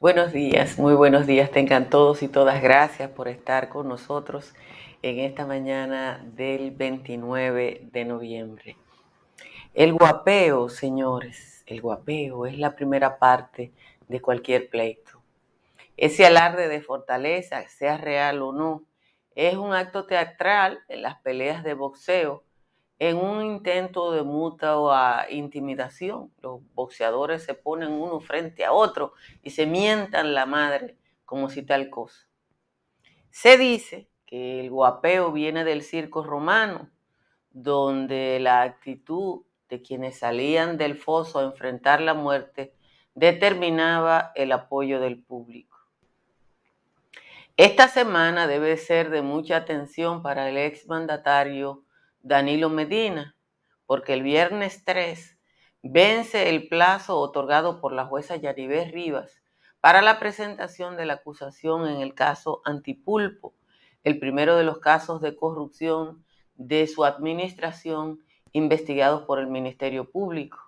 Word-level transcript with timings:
Buenos 0.00 0.32
días, 0.32 0.78
muy 0.78 0.94
buenos 0.94 1.26
días 1.26 1.50
tengan 1.50 1.90
todos 1.90 2.22
y 2.22 2.28
todas. 2.28 2.62
Gracias 2.62 3.10
por 3.10 3.28
estar 3.28 3.68
con 3.68 3.86
nosotros 3.86 4.54
en 5.02 5.18
esta 5.18 5.44
mañana 5.44 6.24
del 6.24 6.70
29 6.70 7.82
de 7.92 8.04
noviembre. 8.06 8.78
El 9.74 9.92
guapeo, 9.92 10.70
señores, 10.70 11.64
el 11.66 11.82
guapeo 11.82 12.46
es 12.46 12.56
la 12.56 12.74
primera 12.76 13.18
parte 13.18 13.74
de 14.08 14.22
cualquier 14.22 14.70
pleito. 14.70 15.20
Ese 15.98 16.24
alarde 16.24 16.68
de 16.68 16.80
fortaleza, 16.80 17.68
sea 17.68 17.98
real 17.98 18.40
o 18.40 18.52
no, 18.52 18.84
es 19.34 19.54
un 19.54 19.74
acto 19.74 20.06
teatral 20.06 20.80
en 20.88 21.02
las 21.02 21.20
peleas 21.20 21.62
de 21.62 21.74
boxeo 21.74 22.42
en 23.00 23.16
un 23.16 23.42
intento 23.42 24.12
de 24.12 24.22
mutua 24.22 25.26
intimidación. 25.30 26.30
Los 26.42 26.60
boxeadores 26.74 27.42
se 27.42 27.54
ponen 27.54 27.90
uno 27.90 28.20
frente 28.20 28.64
a 28.64 28.72
otro 28.72 29.14
y 29.42 29.50
se 29.50 29.66
mientan 29.66 30.34
la 30.34 30.44
madre 30.44 30.98
como 31.24 31.48
si 31.48 31.62
tal 31.62 31.88
cosa. 31.88 32.28
Se 33.30 33.56
dice 33.56 34.10
que 34.26 34.60
el 34.60 34.70
guapeo 34.70 35.32
viene 35.32 35.64
del 35.64 35.82
circo 35.82 36.22
romano, 36.22 36.90
donde 37.52 38.38
la 38.38 38.62
actitud 38.62 39.44
de 39.70 39.80
quienes 39.80 40.18
salían 40.18 40.76
del 40.76 40.94
foso 40.94 41.38
a 41.38 41.44
enfrentar 41.44 42.02
la 42.02 42.12
muerte 42.12 42.74
determinaba 43.14 44.30
el 44.34 44.52
apoyo 44.52 45.00
del 45.00 45.22
público. 45.22 45.78
Esta 47.56 47.88
semana 47.88 48.46
debe 48.46 48.76
ser 48.76 49.08
de 49.08 49.22
mucha 49.22 49.56
atención 49.56 50.22
para 50.22 50.50
el 50.50 50.58
exmandatario 50.58 51.84
Danilo 52.22 52.68
Medina, 52.68 53.34
porque 53.86 54.12
el 54.12 54.22
viernes 54.22 54.84
3 54.84 55.38
vence 55.82 56.50
el 56.50 56.68
plazo 56.68 57.18
otorgado 57.18 57.80
por 57.80 57.92
la 57.92 58.04
jueza 58.04 58.36
Yaribé 58.36 58.84
Rivas 58.84 59.42
para 59.80 60.02
la 60.02 60.18
presentación 60.18 60.96
de 60.96 61.06
la 61.06 61.14
acusación 61.14 61.88
en 61.88 62.00
el 62.00 62.14
caso 62.14 62.60
Antipulpo, 62.64 63.54
el 64.04 64.18
primero 64.18 64.56
de 64.56 64.64
los 64.64 64.78
casos 64.78 65.20
de 65.22 65.34
corrupción 65.34 66.24
de 66.56 66.86
su 66.86 67.04
administración 67.04 68.20
investigados 68.52 69.22
por 69.22 69.38
el 69.38 69.46
Ministerio 69.46 70.10
Público. 70.10 70.58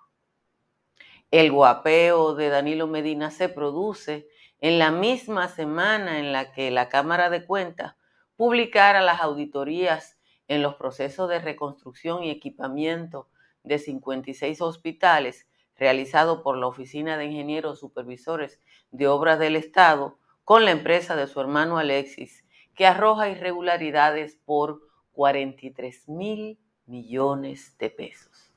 El 1.29 1.51
guapeo 1.51 2.33
de 2.33 2.49
Danilo 2.49 2.87
Medina 2.87 3.29
se 3.29 3.49
produce 3.49 4.27
en 4.59 4.79
la 4.79 4.91
misma 4.91 5.47
semana 5.47 6.19
en 6.19 6.31
la 6.31 6.51
que 6.51 6.71
la 6.71 6.89
Cámara 6.89 7.29
de 7.29 7.45
Cuentas 7.45 7.95
publicara 8.35 9.01
las 9.01 9.21
auditorías 9.21 10.12
en 10.47 10.61
los 10.61 10.75
procesos 10.75 11.29
de 11.29 11.39
reconstrucción 11.39 12.23
y 12.23 12.29
equipamiento 12.29 13.29
de 13.63 13.79
56 13.79 14.61
hospitales 14.61 15.47
realizado 15.75 16.43
por 16.43 16.57
la 16.57 16.67
Oficina 16.67 17.17
de 17.17 17.25
Ingenieros 17.25 17.79
Supervisores 17.79 18.61
de 18.91 19.07
Obras 19.07 19.39
del 19.39 19.55
Estado 19.55 20.19
con 20.43 20.65
la 20.65 20.71
empresa 20.71 21.15
de 21.15 21.27
su 21.27 21.39
hermano 21.39 21.77
Alexis, 21.77 22.45
que 22.75 22.85
arroja 22.85 23.29
irregularidades 23.29 24.35
por 24.45 24.81
43 25.13 26.09
mil 26.09 26.59
millones 26.85 27.77
de 27.77 27.89
pesos. 27.89 28.51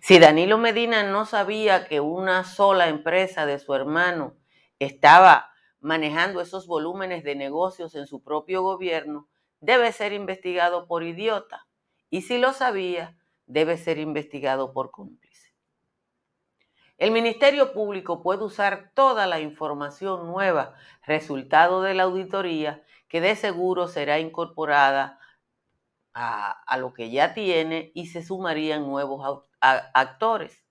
Si 0.00 0.18
Danilo 0.18 0.58
Medina 0.58 1.02
no 1.04 1.24
sabía 1.26 1.86
que 1.86 2.00
una 2.00 2.44
sola 2.44 2.88
empresa 2.88 3.46
de 3.46 3.58
su 3.58 3.74
hermano 3.74 4.34
estaba 4.78 5.50
manejando 5.80 6.40
esos 6.40 6.66
volúmenes 6.66 7.24
de 7.24 7.34
negocios 7.34 7.94
en 7.94 8.06
su 8.06 8.22
propio 8.22 8.62
gobierno, 8.62 9.28
debe 9.60 9.92
ser 9.92 10.12
investigado 10.12 10.86
por 10.86 11.02
idiota 11.02 11.66
y 12.10 12.22
si 12.22 12.38
lo 12.38 12.52
sabía, 12.52 13.16
debe 13.46 13.76
ser 13.78 13.98
investigado 13.98 14.72
por 14.72 14.90
cómplice. 14.90 15.54
El 16.98 17.12
Ministerio 17.12 17.72
Público 17.72 18.22
puede 18.22 18.44
usar 18.44 18.92
toda 18.94 19.26
la 19.26 19.40
información 19.40 20.26
nueva 20.26 20.74
resultado 21.06 21.82
de 21.82 21.94
la 21.94 22.02
auditoría 22.02 22.84
que 23.08 23.20
de 23.20 23.36
seguro 23.36 23.88
será 23.88 24.18
incorporada 24.18 25.18
a, 26.12 26.76
lo 26.78 26.92
que 26.92 27.10
ya 27.10 27.32
tiene 27.34 27.92
y 27.94 28.06
se 28.06 28.22
sumarían 28.22 28.86
nuevos 28.86 29.44
actores. 29.60 30.66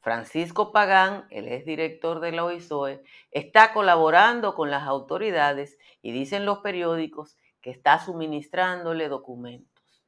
Francisco 0.00 0.72
Pagán, 0.72 1.26
el 1.30 1.48
exdirector 1.48 2.20
de 2.20 2.32
la 2.32 2.44
OISOE, 2.44 3.02
está 3.30 3.72
colaborando 3.72 4.54
con 4.54 4.70
las 4.70 4.84
autoridades 4.84 5.78
y 6.00 6.12
dicen 6.12 6.46
los 6.46 6.58
periódicos 6.58 7.36
que 7.60 7.70
está 7.70 7.98
suministrándole 7.98 9.08
documentos. 9.08 10.04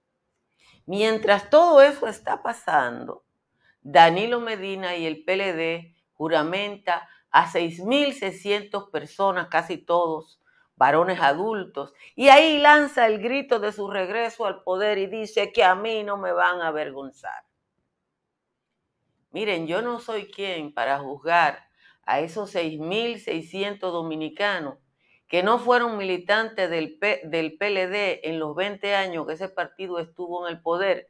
Mientras 0.87 1.51
todo 1.51 1.83
eso 1.83 2.07
está 2.07 2.43
pasando, 2.43 3.25
Danilo 3.83 4.41
Medina 4.41 4.97
y 4.97 5.07
el 5.07 5.25
PLD 5.25 5.95
juramenta 6.15 7.09
a 7.31 7.51
6.600 7.51 8.91
personas, 8.91 9.49
casi 9.49 9.79
todos 9.79 10.41
varones 10.77 11.21
adultos, 11.21 11.93
y 12.17 12.29
ahí 12.29 12.59
lanza 12.59 13.07
el 13.07 13.21
grito 13.21 13.61
de 13.61 13.73
su 13.73 13.91
regreso 13.91 14.47
al 14.47 14.63
poder 14.63 14.99
y 14.99 15.07
dice 15.07 15.53
que 15.53 15.63
a 15.63 15.75
mí 15.75 16.03
no 16.03 16.17
me 16.17 16.33
van 16.33 16.61
a 16.63 16.69
avergonzar. 16.69 17.45
Miren, 19.31 19.67
yo 19.67 19.83
no 19.83 20.01
soy 20.01 20.31
quien 20.31 20.75
para 20.75 20.99
juzgar 20.99 21.69
a 22.03 22.21
esos 22.21 22.55
6.600 22.55 23.79
dominicanos 23.79 24.79
que 25.31 25.43
no 25.45 25.61
fueron 25.61 25.97
militantes 25.97 26.69
del, 26.69 26.99
del 27.25 27.57
PLD 27.57 28.29
en 28.29 28.41
los 28.41 28.55
20 28.57 28.97
años 28.97 29.27
que 29.27 29.35
ese 29.35 29.49
partido 29.49 30.01
estuvo 30.01 30.47
en 30.47 30.55
el 30.55 30.61
poder 30.61 31.09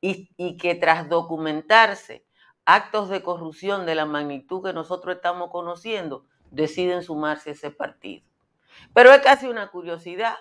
y, 0.00 0.30
y 0.36 0.58
que 0.58 0.74
tras 0.74 1.08
documentarse 1.08 2.26
actos 2.66 3.08
de 3.08 3.22
corrupción 3.22 3.86
de 3.86 3.94
la 3.94 4.04
magnitud 4.04 4.62
que 4.62 4.74
nosotros 4.74 5.16
estamos 5.16 5.50
conociendo, 5.50 6.26
deciden 6.50 7.02
sumarse 7.02 7.50
a 7.50 7.52
ese 7.54 7.70
partido. 7.70 8.24
Pero 8.92 9.10
es 9.12 9.20
casi 9.22 9.46
una 9.46 9.70
curiosidad 9.70 10.36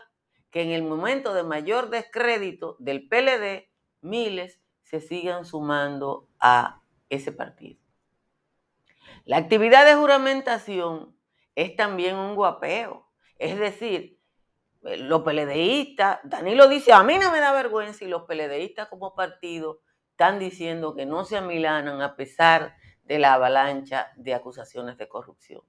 que 0.52 0.62
en 0.62 0.72
el 0.72 0.84
momento 0.84 1.34
de 1.34 1.44
mayor 1.44 1.90
descrédito 1.90 2.76
del 2.80 3.08
PLD, 3.08 3.70
miles 4.02 4.60
se 4.82 5.00
sigan 5.00 5.46
sumando 5.46 6.28
a 6.40 6.82
ese 7.10 7.32
partido. 7.32 7.80
La 9.24 9.38
actividad 9.38 9.86
de 9.86 9.96
juramentación 9.96 11.16
es 11.56 11.76
también 11.78 12.18
un 12.18 12.36
guapeo. 12.36 13.03
Es 13.44 13.60
decir, 13.60 14.18
eh, 14.84 14.96
los 14.96 15.24
peledeístas, 15.24 16.20
Danilo 16.24 16.70
dice, 16.70 16.94
a 16.94 17.04
mí 17.04 17.18
no 17.18 17.30
me 17.30 17.42
da 17.42 17.52
vergüenza 17.52 18.06
y 18.06 18.08
los 18.08 18.24
peledeístas 18.24 18.88
como 18.88 19.16
partido 19.16 19.82
están 20.12 20.40
diciendo 20.40 20.96
que 20.96 21.06
no 21.06 21.26
se 21.26 21.36
amilanan 21.36 22.02
a 22.02 22.16
pesar 22.16 22.78
de 23.04 23.20
la 23.20 23.34
avalancha 23.34 24.14
de 24.16 24.34
acusaciones 24.34 24.98
de 24.98 25.10
corrupción. 25.10 25.62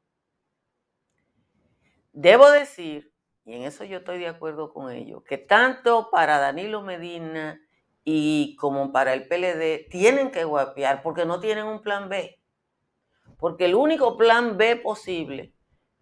Debo 2.12 2.48
decir, 2.48 3.12
y 3.44 3.54
en 3.54 3.62
eso 3.62 3.82
yo 3.82 3.98
estoy 3.98 4.18
de 4.18 4.28
acuerdo 4.28 4.72
con 4.72 4.92
ellos, 4.92 5.24
que 5.24 5.38
tanto 5.38 6.10
para 6.12 6.38
Danilo 6.38 6.80
Medina 6.80 7.60
y 8.04 8.54
como 8.54 8.92
para 8.92 9.14
el 9.14 9.26
PLD 9.26 9.88
tienen 9.90 10.30
que 10.30 10.44
guapear 10.44 11.02
porque 11.02 11.24
no 11.24 11.40
tienen 11.40 11.66
un 11.66 11.82
plan 11.82 12.08
B. 12.08 12.38
Porque 13.36 13.64
el 13.64 13.74
único 13.74 14.16
plan 14.16 14.56
B 14.56 14.76
posible 14.76 15.53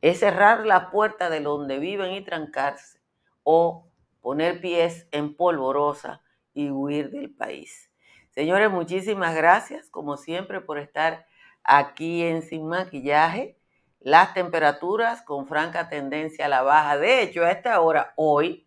es 0.03 0.19
cerrar 0.19 0.67
la 0.67 0.91
puerta 0.91 1.31
de 1.31 1.41
donde 1.41 1.79
viven 1.79 2.13
y 2.13 2.23
trancarse 2.23 3.01
o 3.45 3.89
poner 4.21 4.61
pies 4.61 5.07
en 5.13 5.35
polvorosa 5.35 6.21
y 6.53 6.71
huir 6.71 7.11
del 7.11 7.31
país. 7.31 7.91
Señores, 8.31 8.71
muchísimas 8.71 9.35
gracias, 9.35 9.89
como 9.91 10.17
siempre, 10.17 10.61
por 10.61 10.79
estar 10.79 11.27
aquí 11.63 12.23
en 12.25 12.43
Sin 12.43 12.67
Maquillaje. 12.67 13.57
Las 14.01 14.35
temperaturas 14.35 15.23
con 15.23 15.47
franca 15.47 15.89
tendencia 15.89 16.47
a 16.47 16.49
la 16.49 16.63
baja. 16.63 16.99
De 16.99 17.23
hecho, 17.23 17.45
a 17.45 17.53
esta 17.53 17.81
hora, 17.81 18.13
hoy, 18.17 18.67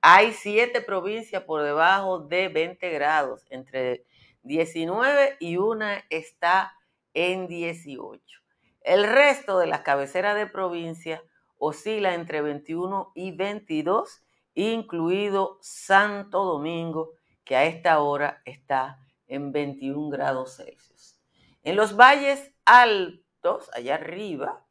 hay 0.00 0.32
siete 0.32 0.80
provincias 0.80 1.42
por 1.42 1.62
debajo 1.62 2.20
de 2.20 2.48
20 2.48 2.88
grados, 2.90 3.44
entre 3.50 4.06
19 4.44 5.36
y 5.40 5.58
una 5.58 6.04
está 6.08 6.72
en 7.12 7.48
18. 7.48 8.47
El 8.88 9.04
resto 9.04 9.58
de 9.58 9.66
las 9.66 9.82
cabeceras 9.82 10.34
de 10.34 10.46
provincia 10.46 11.22
oscila 11.58 12.14
entre 12.14 12.40
21 12.40 13.12
y 13.14 13.32
22, 13.32 14.22
incluido 14.54 15.58
Santo 15.60 16.42
Domingo, 16.42 17.10
que 17.44 17.54
a 17.54 17.66
esta 17.66 18.00
hora 18.00 18.40
está 18.46 18.98
en 19.26 19.52
21 19.52 20.08
grados 20.08 20.56
Celsius. 20.56 21.20
En 21.64 21.76
los 21.76 21.96
valles 21.96 22.50
Iquitos, 22.66 23.68
allá 23.74 23.96
arriba, 23.96 24.64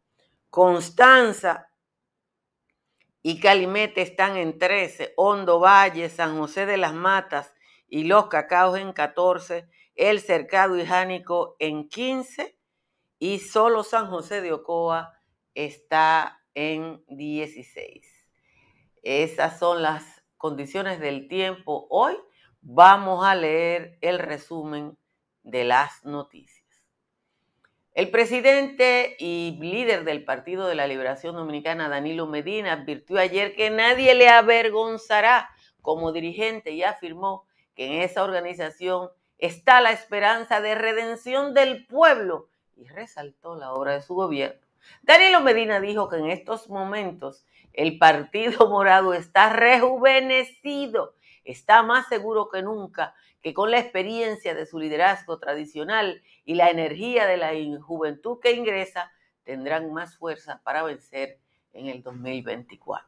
Constanza 0.50 1.70
y 3.22 3.40
Calimete 3.40 4.02
están 4.02 4.36
en 4.36 4.58
13, 4.58 5.14
Hondo 5.16 5.60
Valle, 5.60 6.10
San 6.10 6.40
José 6.40 6.66
de 6.66 6.78
las 6.78 6.96
Matas 6.96 7.54
y 7.88 8.06
Los 8.06 8.30
Cacaos 8.30 8.80
en 8.80 8.94
14, 8.94 9.70
El 9.94 10.22
Cercado 10.22 10.76
y 10.76 10.88
Jánico 10.88 11.56
en 11.60 11.88
15 11.88 12.57
y 13.20 13.40
solo 13.40 13.84
San 13.84 14.08
José 14.08 14.42
de 14.42 14.54
Ocoa 14.54 15.14
está 15.56 16.44
en 16.54 17.04
16. 17.08 18.06
Esas 19.02 19.60
son 19.60 19.82
las 19.82 20.04
condiciones 20.38 21.00
del 21.00 21.28
tiempo. 21.28 21.88
Hoy 21.90 22.16
vamos 22.62 23.26
a 23.26 23.36
leer 23.36 23.98
el 24.02 24.20
resumen 24.20 24.98
de 25.44 25.64
las 25.64 26.04
noticias. 26.04 26.58
El 27.94 28.12
presidente 28.12 29.16
y 29.18 29.58
líder 29.60 30.04
del 30.04 30.24
Partido 30.24 30.68
de 30.68 30.76
la 30.76 30.86
Liberación 30.86 31.36
Dominicana, 31.36 31.90
Danilo 31.90 32.28
Medina, 32.28 32.74
advirtió 32.74 33.18
ayer 33.18 33.56
que 33.56 33.72
nadie 33.72 34.14
le 34.14 34.30
avergonzará 34.30 35.50
como 35.82 36.12
dirigente 36.12 36.72
y 36.72 36.84
afirmó 36.84 37.48
que 37.74 37.88
en 37.88 38.02
esa 38.04 38.24
organización 38.24 39.10
está 39.40 39.82
la 39.82 39.92
esperanza 39.92 40.62
de 40.62 40.76
redención 40.76 41.56
del 41.56 41.88
pueblo 41.88 42.50
y 42.78 42.88
resaltó 42.88 43.56
la 43.56 43.74
obra 43.74 43.94
de 43.94 44.02
su 44.02 44.16
gobierno. 44.16 44.62
Danilo 45.02 45.42
Medina 45.42 45.80
dijo 45.80 46.08
que 46.08 46.18
en 46.18 46.30
estos 46.30 46.70
momentos 46.70 47.46
el 47.74 47.98
Partido 47.98 48.68
Morado 48.70 49.14
está 49.14 49.50
rejuvenecido, 49.52 51.16
está 51.44 51.84
más 51.84 52.08
seguro 52.08 52.50
que 52.50 52.62
nunca 52.62 53.16
que 53.42 53.54
con 53.54 53.72
la 53.72 53.80
experiencia 53.80 54.56
de 54.56 54.66
su 54.66 54.80
liderazgo 54.80 55.40
tradicional 55.40 56.22
y 56.44 56.56
la 56.56 56.70
energía 56.70 57.28
de 57.28 57.38
la 57.38 57.52
juventud 57.82 58.40
que 58.42 58.52
ingresa, 58.52 59.12
tendrán 59.44 59.94
más 59.94 60.18
fuerza 60.18 60.60
para 60.64 60.84
vencer 60.84 61.40
en 61.72 61.88
el 61.88 62.04
2024. 62.04 63.08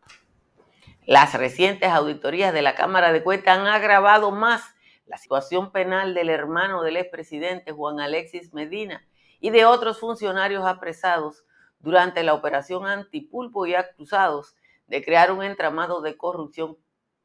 Las 1.05 1.33
recientes 1.33 1.89
auditorías 1.89 2.53
de 2.53 2.61
la 2.61 2.75
Cámara 2.75 3.11
de 3.11 3.23
Cuentas 3.23 3.57
han 3.57 3.67
agravado 3.67 4.31
más 4.31 4.63
la 5.07 5.17
situación 5.17 5.71
penal 5.71 6.13
del 6.13 6.29
hermano 6.29 6.83
del 6.83 6.97
expresidente 6.97 7.71
Juan 7.71 7.99
Alexis 7.99 8.53
Medina 8.53 9.05
y 9.39 9.49
de 9.49 9.65
otros 9.65 9.99
funcionarios 9.99 10.65
apresados 10.65 11.45
durante 11.79 12.23
la 12.23 12.33
operación 12.33 12.85
antipulpo 12.85 13.65
y 13.65 13.75
acusados 13.75 14.55
de 14.87 15.03
crear 15.03 15.31
un 15.31 15.43
entramado 15.43 16.01
de 16.01 16.17
corrupción 16.17 16.77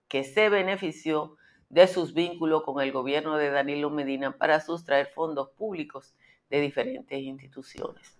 que 0.09 0.25
se 0.25 0.49
benefició 0.49 1.37
de 1.69 1.87
sus 1.89 2.15
vínculos 2.15 2.63
con 2.63 2.81
el 2.81 2.93
gobierno 2.93 3.37
de 3.37 3.51
Danilo 3.51 3.91
Medina 3.91 4.37
para 4.37 4.61
sustraer 4.61 5.09
fondos 5.09 5.51
públicos 5.51 6.15
de 6.51 6.61
diferentes 6.61 7.19
instituciones. 7.19 8.17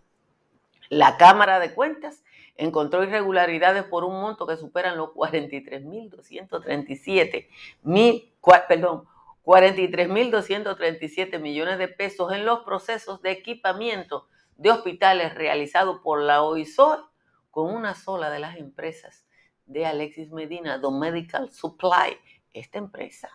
La 0.89 1.17
Cámara 1.17 1.61
de 1.61 1.73
Cuentas 1.73 2.25
encontró 2.57 3.05
irregularidades 3.05 3.85
por 3.85 4.03
un 4.05 4.21
monto 4.21 4.47
que 4.47 4.57
superan 4.57 4.97
los 4.97 5.11
43.237 5.11 7.49
mil, 7.83 8.33
perdón, 8.69 9.05
43.237 9.45 11.39
millones 11.39 11.79
de 11.79 11.89
pesos 11.89 12.33
en 12.33 12.45
los 12.45 12.61
procesos 12.61 13.23
de 13.23 13.31
equipamiento 13.31 14.29
de 14.57 14.71
hospitales 14.71 15.35
realizados 15.35 16.01
por 16.03 16.21
la 16.23 16.43
OISOR 16.43 17.11
con 17.51 17.75
una 17.75 17.95
sola 17.95 18.31
de 18.31 18.41
las 18.41 18.57
empresas 18.57 19.27
de 19.67 19.87
Alexis 19.87 20.31
Medina, 20.31 20.81
The 20.81 20.91
Medical 20.91 21.51
Supply. 21.53 22.19
Esta 22.53 22.79
empresa 22.79 23.31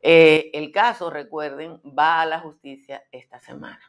eh, 0.00 0.50
el 0.54 0.70
caso, 0.70 1.10
recuerden, 1.10 1.80
va 1.84 2.20
a 2.20 2.26
la 2.26 2.40
justicia 2.40 3.02
esta 3.10 3.40
semana. 3.40 3.80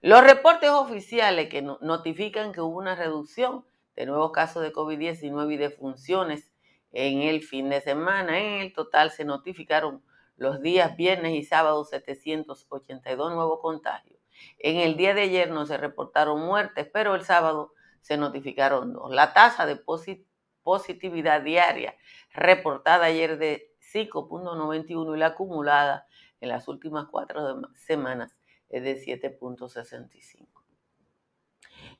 Los 0.00 0.22
reportes 0.22 0.70
oficiales 0.70 1.48
que 1.48 1.62
notifican 1.62 2.52
que 2.52 2.60
hubo 2.60 2.78
una 2.78 2.94
reducción 2.94 3.64
de 3.96 4.06
nuevos 4.06 4.30
casos 4.32 4.62
de 4.62 4.72
COVID-19 4.72 5.54
y 5.54 5.56
de 5.56 5.70
funciones 5.70 6.52
en 6.92 7.22
el 7.22 7.42
fin 7.42 7.68
de 7.70 7.80
semana. 7.80 8.38
En 8.38 8.60
el 8.60 8.72
total 8.72 9.10
se 9.10 9.24
notificaron 9.24 10.02
los 10.38 10.62
días 10.62 10.96
viernes 10.96 11.34
y 11.34 11.42
sábados 11.44 11.90
782 11.90 13.34
nuevos 13.34 13.60
contagios. 13.60 14.18
En 14.58 14.76
el 14.76 14.96
día 14.96 15.14
de 15.14 15.22
ayer 15.22 15.50
no 15.50 15.66
se 15.66 15.76
reportaron 15.76 16.40
muertes, 16.40 16.88
pero 16.92 17.14
el 17.14 17.24
sábado 17.24 17.74
se 18.00 18.16
notificaron 18.16 18.92
dos. 18.92 19.10
La 19.10 19.34
tasa 19.34 19.66
de 19.66 19.76
positividad 20.62 21.42
diaria 21.42 21.96
reportada 22.32 23.06
ayer 23.06 23.36
de 23.36 23.74
5.91 23.92 25.16
y 25.16 25.18
la 25.18 25.26
acumulada 25.26 26.06
en 26.40 26.48
las 26.50 26.68
últimas 26.68 27.06
cuatro 27.10 27.60
semanas 27.74 28.36
es 28.68 28.82
de 28.84 28.96
7.65. 28.96 30.46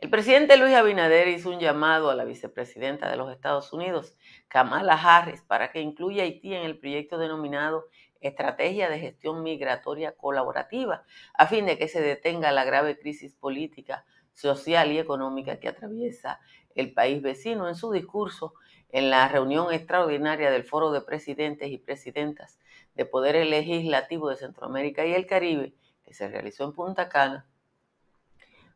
El 0.00 0.10
presidente 0.10 0.56
Luis 0.56 0.74
Abinader 0.74 1.26
hizo 1.26 1.50
un 1.50 1.58
llamado 1.58 2.10
a 2.10 2.14
la 2.14 2.24
vicepresidenta 2.24 3.10
de 3.10 3.16
los 3.16 3.32
Estados 3.32 3.72
Unidos, 3.72 4.14
Kamala 4.46 4.94
Harris, 4.94 5.42
para 5.42 5.72
que 5.72 5.80
incluya 5.80 6.22
a 6.22 6.26
Haití 6.26 6.54
en 6.54 6.62
el 6.62 6.78
proyecto 6.78 7.18
denominado 7.18 7.86
Estrategia 8.20 8.88
de 8.88 8.98
Gestión 8.98 9.42
Migratoria 9.42 10.12
Colaborativa, 10.12 11.04
a 11.34 11.46
fin 11.46 11.66
de 11.66 11.78
que 11.78 11.88
se 11.88 12.00
detenga 12.00 12.52
la 12.52 12.64
grave 12.64 12.98
crisis 12.98 13.32
política, 13.34 14.04
social 14.32 14.92
y 14.92 14.98
económica 14.98 15.58
que 15.58 15.68
atraviesa 15.68 16.40
el 16.74 16.92
país 16.92 17.22
vecino. 17.22 17.68
En 17.68 17.74
su 17.74 17.90
discurso, 17.92 18.54
en 18.90 19.10
la 19.10 19.28
reunión 19.28 19.72
extraordinaria 19.72 20.50
del 20.50 20.64
Foro 20.64 20.92
de 20.92 21.00
Presidentes 21.00 21.70
y 21.70 21.78
Presidentas 21.78 22.58
de 22.94 23.04
Poderes 23.04 23.48
Legislativos 23.48 24.30
de 24.30 24.46
Centroamérica 24.46 25.06
y 25.06 25.14
el 25.14 25.26
Caribe, 25.26 25.74
que 26.04 26.14
se 26.14 26.28
realizó 26.28 26.64
en 26.64 26.72
Punta 26.72 27.08
Cana, 27.08 27.46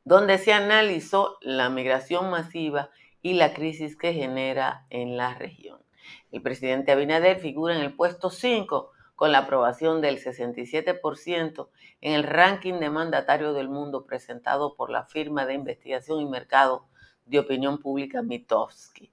donde 0.05 0.39
se 0.39 0.53
analizó 0.53 1.39
la 1.41 1.71
migración 1.71 2.31
masiva 2.31 2.91
y 3.23 3.35
la 3.35 3.55
crisis 3.55 3.97
que 3.97 4.13
genera 4.13 4.87
en 4.91 5.17
la 5.17 5.35
región. 5.35 5.81
El 6.31 6.43
presidente 6.43 6.93
Abinader 6.93 7.39
figura 7.39 7.77
en 7.77 7.83
el 7.83 7.95
puesto 7.95 8.31
5 8.31 8.92
con 9.15 9.33
la 9.33 9.39
aprobación 9.39 10.01
del 10.01 10.19
67% 10.19 11.69
en 12.01 12.13
el 12.15 12.25
ranking 12.25 12.75
de 12.81 12.91
mandatarios 12.91 13.55
del 13.55 13.69
mundo 13.69 14.05
presentado 14.05 14.75
por 14.75 14.91
la 14.91 15.05
firma 15.05 15.47
de 15.47 15.55
investigación 15.55 16.21
y 16.21 16.27
mercado 16.27 16.87
de 17.27 17.39
opinión 17.39 17.79
pública 17.79 18.23
Mitofsky 18.23 19.13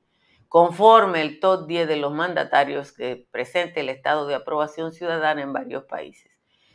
conforme 0.49 1.21
el 1.21 1.39
top 1.39 1.67
10 1.67 1.87
de 1.87 1.95
los 1.95 2.11
mandatarios 2.11 2.91
que 2.91 3.27
presente 3.31 3.81
el 3.81 3.89
estado 3.89 4.27
de 4.27 4.33
aprobación 4.33 4.91
ciudadana 4.91 5.43
en 5.43 5.53
varios 5.53 5.83
países. 5.83 6.31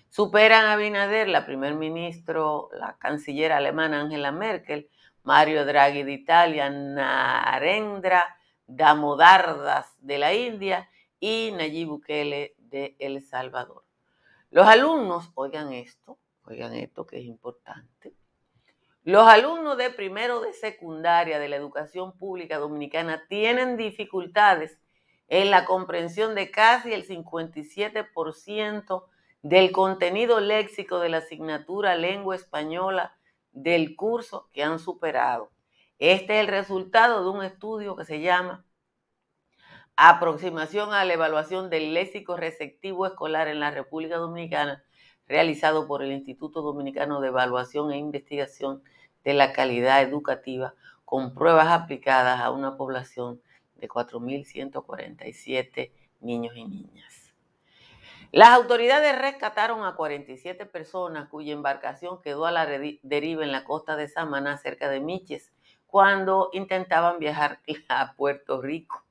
Superan 0.09 0.65
a 0.67 0.75
Abinader, 0.75 1.29
la 1.29 1.45
primer 1.45 1.75
ministro, 1.75 2.71
la 2.79 2.97
canciller 2.99 3.51
alemana 3.51 4.01
Angela 4.01 4.31
Merkel, 4.31 4.89
Mario 5.25 5.67
Draghi 5.67 6.05
de 6.05 6.13
Italia, 6.13 6.71
Narendra 6.71 8.39
Damodardas 8.67 9.93
de 10.01 10.19
la 10.19 10.33
India 10.33 10.89
y 11.19 11.51
Nayib 11.53 11.89
Bukele 11.89 12.55
de 12.75 12.97
El 12.99 13.23
Salvador. 13.23 13.85
Los 14.51 14.67
alumnos, 14.67 15.31
oigan 15.37 15.73
esto, 15.73 16.19
oigan 16.45 16.75
esto 16.75 17.07
que 17.07 17.19
es 17.19 17.25
importante, 17.25 18.15
los 19.05 19.29
alumnos 19.29 19.79
de 19.79 19.91
primero 19.91 20.41
de 20.41 20.53
secundaria 20.53 21.39
de 21.39 21.49
la 21.49 21.55
educación 21.55 22.19
pública 22.19 22.59
dominicana 22.59 23.27
tienen 23.29 23.77
dificultades 23.77 24.81
en 25.29 25.51
la 25.51 25.67
comprensión 25.67 26.35
de 26.35 26.51
casi 26.51 26.93
el 26.93 27.07
57% 27.07 29.05
del 29.43 29.71
contenido 29.71 30.41
léxico 30.41 30.99
de 30.99 31.11
la 31.11 31.19
asignatura 31.19 31.95
lengua 31.95 32.35
española 32.35 33.17
del 33.53 33.95
curso 33.95 34.49
que 34.53 34.65
han 34.65 34.81
superado. 34.81 35.53
Este 36.01 36.35
es 36.35 36.41
el 36.41 36.49
resultado 36.49 37.23
de 37.23 37.39
un 37.39 37.45
estudio 37.45 37.95
que 37.95 38.05
se 38.05 38.21
llama 38.21 38.65
Aproximación 39.97 40.93
a 40.93 41.05
la 41.05 41.13
evaluación 41.13 41.71
del 41.71 41.95
léxico 41.95 42.37
receptivo 42.37 43.07
escolar 43.07 43.47
en 43.47 43.61
la 43.61 43.71
República 43.71 44.17
Dominicana, 44.17 44.83
realizado 45.29 45.87
por 45.87 46.03
el 46.03 46.11
Instituto 46.11 46.63
Dominicano 46.63 47.21
de 47.21 47.29
Evaluación 47.29 47.93
e 47.93 47.99
Investigación 47.99 48.83
de 49.23 49.35
la 49.35 49.53
calidad 49.53 50.03
educativa 50.03 50.75
con 51.05 51.33
pruebas 51.33 51.69
aplicadas 51.69 52.41
a 52.41 52.51
una 52.51 52.77
población 52.77 53.41
de 53.77 53.89
4.147 53.89 55.93
niños 56.21 56.57
y 56.57 56.65
niñas. 56.65 57.33
Las 58.33 58.49
autoridades 58.49 59.17
rescataron 59.17 59.85
a 59.85 59.95
47 59.95 60.67
personas 60.67 61.29
cuya 61.29 61.53
embarcación 61.53 62.21
quedó 62.21 62.47
a 62.47 62.51
la 62.51 62.67
deriva 62.67 63.45
en 63.45 63.53
la 63.53 63.63
costa 63.63 63.95
de 63.95 64.09
Samaná, 64.09 64.59
cerca 64.59 64.89
de 64.89 64.99
Miches, 64.99 65.53
cuando 65.87 66.51
intentaban 66.53 67.21
viajar 67.21 67.61
a 67.89 68.15
Puerto 68.17 68.61
Rico. 68.61 69.04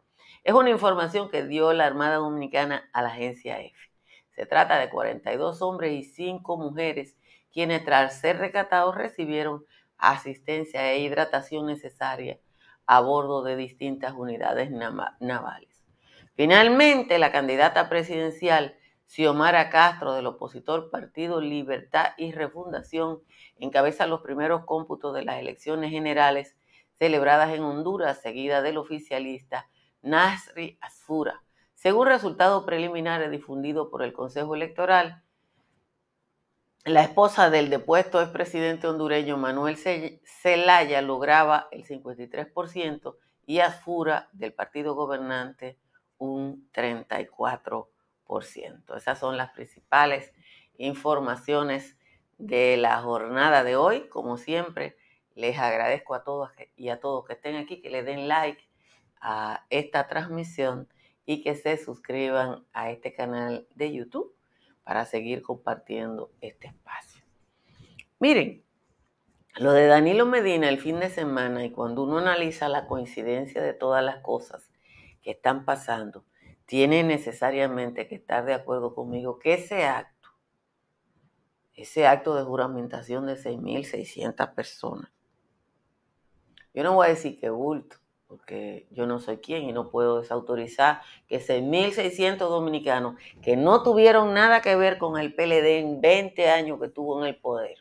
Es 0.44 0.54
una 0.54 0.72
información 0.72 1.30
que 1.30 1.46
dio 1.46 1.72
la 1.72 1.86
Armada 1.86 2.18
Dominicana 2.18 2.90
a 2.92 3.02
la 3.02 3.10
agencia 3.10 3.62
EFE. 3.62 3.90
Se 4.36 4.46
trata 4.46 4.78
de 4.78 4.90
42 4.90 5.62
hombres 5.62 5.94
y 5.94 6.04
5 6.04 6.58
mujeres, 6.58 7.16
quienes 7.54 7.86
tras 7.86 8.20
ser 8.20 8.40
rescatados 8.40 8.94
recibieron 8.94 9.66
asistencia 9.98 10.92
e 10.92 11.00
hidratación 11.00 11.66
necesaria 11.66 12.42
a 12.86 13.00
bordo 13.00 13.42
de 13.44 13.56
distintas 13.56 14.16
unidades 14.16 14.70
navales. 14.70 15.86
Finalmente, 16.36 17.20
la 17.20 17.32
candidata 17.32 17.88
presidencial 17.88 18.76
Xiomara 19.06 19.70
Castro, 19.70 20.12
del 20.12 20.28
opositor 20.28 20.90
Partido 20.90 21.40
Libertad 21.40 22.08
y 22.18 22.34
Refundación, 22.34 23.22
encabeza 23.60 24.08
los 24.08 24.20
primeros 24.20 24.66
cómputos 24.66 25.16
de 25.16 25.24
las 25.24 25.40
elecciones 25.40 25.92
generales 25.92 26.58
celebradas 27.00 27.54
en 27.54 27.64
Honduras, 27.64 28.22
seguida 28.22 28.62
del 28.62 28.78
oficialista 28.78 29.70
Nasri 30.04 30.78
Asfura. 30.82 31.44
Según 31.74 32.08
resultados 32.08 32.64
preliminares 32.66 33.32
difundidos 33.32 33.90
por 33.90 34.04
el 34.04 34.14
Consejo 34.14 34.54
Electoral, 34.56 35.24
la 36.86 37.02
esposa 37.02 37.50
del 37.50 37.70
depuesto 37.70 38.22
expresidente 38.22 38.88
hondureño 38.88 39.38
Manuel 39.38 39.78
Zelaya 40.26 41.02
lograba 41.02 41.70
el 41.72 41.86
53% 41.86 43.16
y 43.46 43.60
Asfura 43.60 44.30
del 44.34 44.54
partido 44.54 44.94
gobernante 44.94 45.80
un 46.18 46.70
34%. 46.74 47.88
Esas 48.98 49.20
son 49.20 49.38
las 49.38 49.52
principales 49.52 50.34
informaciones 50.78 51.98
de 52.38 52.76
la 52.76 53.02
jornada 53.02 53.64
de 53.64 53.78
hoy. 53.78 54.10
Como 54.10 54.38
siempre, 54.38 54.98
les 55.36 55.58
agradezco 55.58 56.16
a 56.16 56.24
todos 56.24 56.52
y 56.76 56.90
a 56.90 57.00
todos 57.00 57.26
que 57.26 57.34
estén 57.34 57.56
aquí, 57.56 57.82
que 57.82 57.90
le 57.90 58.04
den 58.04 58.28
like 58.28 58.62
a 59.24 59.66
esta 59.70 60.08
transmisión 60.08 60.88
y 61.26 61.42
que 61.42 61.56
se 61.56 61.78
suscriban 61.78 62.66
a 62.74 62.92
este 62.92 63.14
canal 63.14 63.66
de 63.74 63.94
YouTube 63.94 64.36
para 64.84 65.06
seguir 65.06 65.42
compartiendo 65.42 66.30
este 66.42 66.68
espacio. 66.68 67.24
Miren, 68.20 68.64
lo 69.56 69.72
de 69.72 69.88
Danilo 69.88 70.26
Medina 70.26 70.68
el 70.68 70.80
fin 70.80 71.00
de 71.00 71.10
semana 71.10 71.64
y 71.64 71.72
cuando 71.72 72.04
uno 72.04 72.18
analiza 72.18 72.68
la 72.68 72.86
coincidencia 72.86 73.62
de 73.62 73.74
todas 73.74 74.04
las 74.04 74.18
cosas 74.18 74.70
que 75.22 75.32
están 75.32 75.64
pasando, 75.64 76.26
tiene 76.66 77.04
necesariamente 77.04 78.08
que 78.08 78.16
estar 78.16 78.44
de 78.44 78.54
acuerdo 78.54 78.94
conmigo 78.94 79.40
que 79.40 79.54
ese 79.54 79.86
acto, 79.86 80.30
ese 81.76 82.08
acto 82.08 82.36
de 82.36 82.44
juramentación 82.44 83.26
de 83.26 83.36
6.600 83.36 84.54
personas, 84.54 85.12
yo 86.74 86.84
no 86.84 86.96
voy 86.96 87.06
a 87.06 87.10
decir 87.12 87.40
que 87.40 87.50
bulto, 87.50 87.98
porque 88.34 88.88
yo 88.90 89.06
no 89.06 89.20
soy 89.20 89.38
quien 89.38 89.70
y 89.70 89.74
no 89.74 89.92
puedo 89.92 90.20
desautorizar 90.20 91.02
que 91.28 91.40
6.600 91.40 92.38
dominicanos 92.40 93.16
que 93.44 93.56
no 93.56 93.84
tuvieron 93.84 94.34
nada 94.34 94.60
que 94.62 94.76
ver 94.76 94.98
con 94.98 95.20
el 95.20 95.36
PLD 95.36 95.78
en 95.78 96.02
20 96.02 96.50
años 96.50 96.80
que 96.82 96.88
tuvo 96.88 97.22
en 97.22 97.28
el 97.28 97.36
poder, 97.36 97.78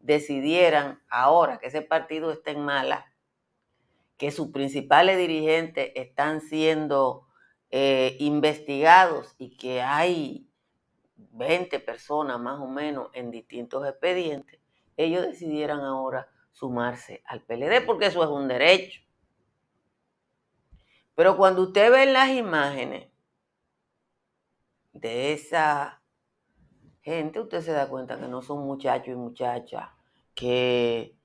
decidieran 0.00 1.02
ahora 1.10 1.58
que 1.58 1.66
ese 1.66 1.82
partido 1.82 2.32
está 2.32 2.52
en 2.52 2.62
mala, 2.62 3.12
que 4.16 4.30
sus 4.30 4.48
principales 4.48 5.18
dirigentes 5.18 5.92
están 5.94 6.40
siendo 6.40 7.26
eh, 7.70 8.16
investigados 8.18 9.34
y 9.36 9.58
que 9.58 9.82
hay 9.82 10.48
20 11.16 11.80
personas 11.80 12.40
más 12.40 12.58
o 12.60 12.66
menos 12.66 13.10
en 13.12 13.30
distintos 13.30 13.86
expedientes, 13.86 14.58
ellos 14.96 15.20
decidieran 15.26 15.80
ahora 15.80 16.30
sumarse 16.50 17.22
al 17.26 17.42
PLD 17.42 17.84
porque 17.84 18.06
eso 18.06 18.24
es 18.24 18.30
un 18.30 18.48
derecho. 18.48 19.02
Pero 21.18 21.36
cuando 21.36 21.62
usted 21.62 21.90
ve 21.90 22.06
las 22.06 22.30
imágenes 22.30 23.08
de 24.92 25.32
esa 25.32 26.00
gente, 27.00 27.40
usted 27.40 27.60
se 27.60 27.72
da 27.72 27.88
cuenta 27.88 28.20
que 28.20 28.28
no 28.28 28.40
son 28.40 28.60
muchachos 28.64 29.08
y 29.08 29.16
muchachas 29.16 29.88
que 30.36 31.18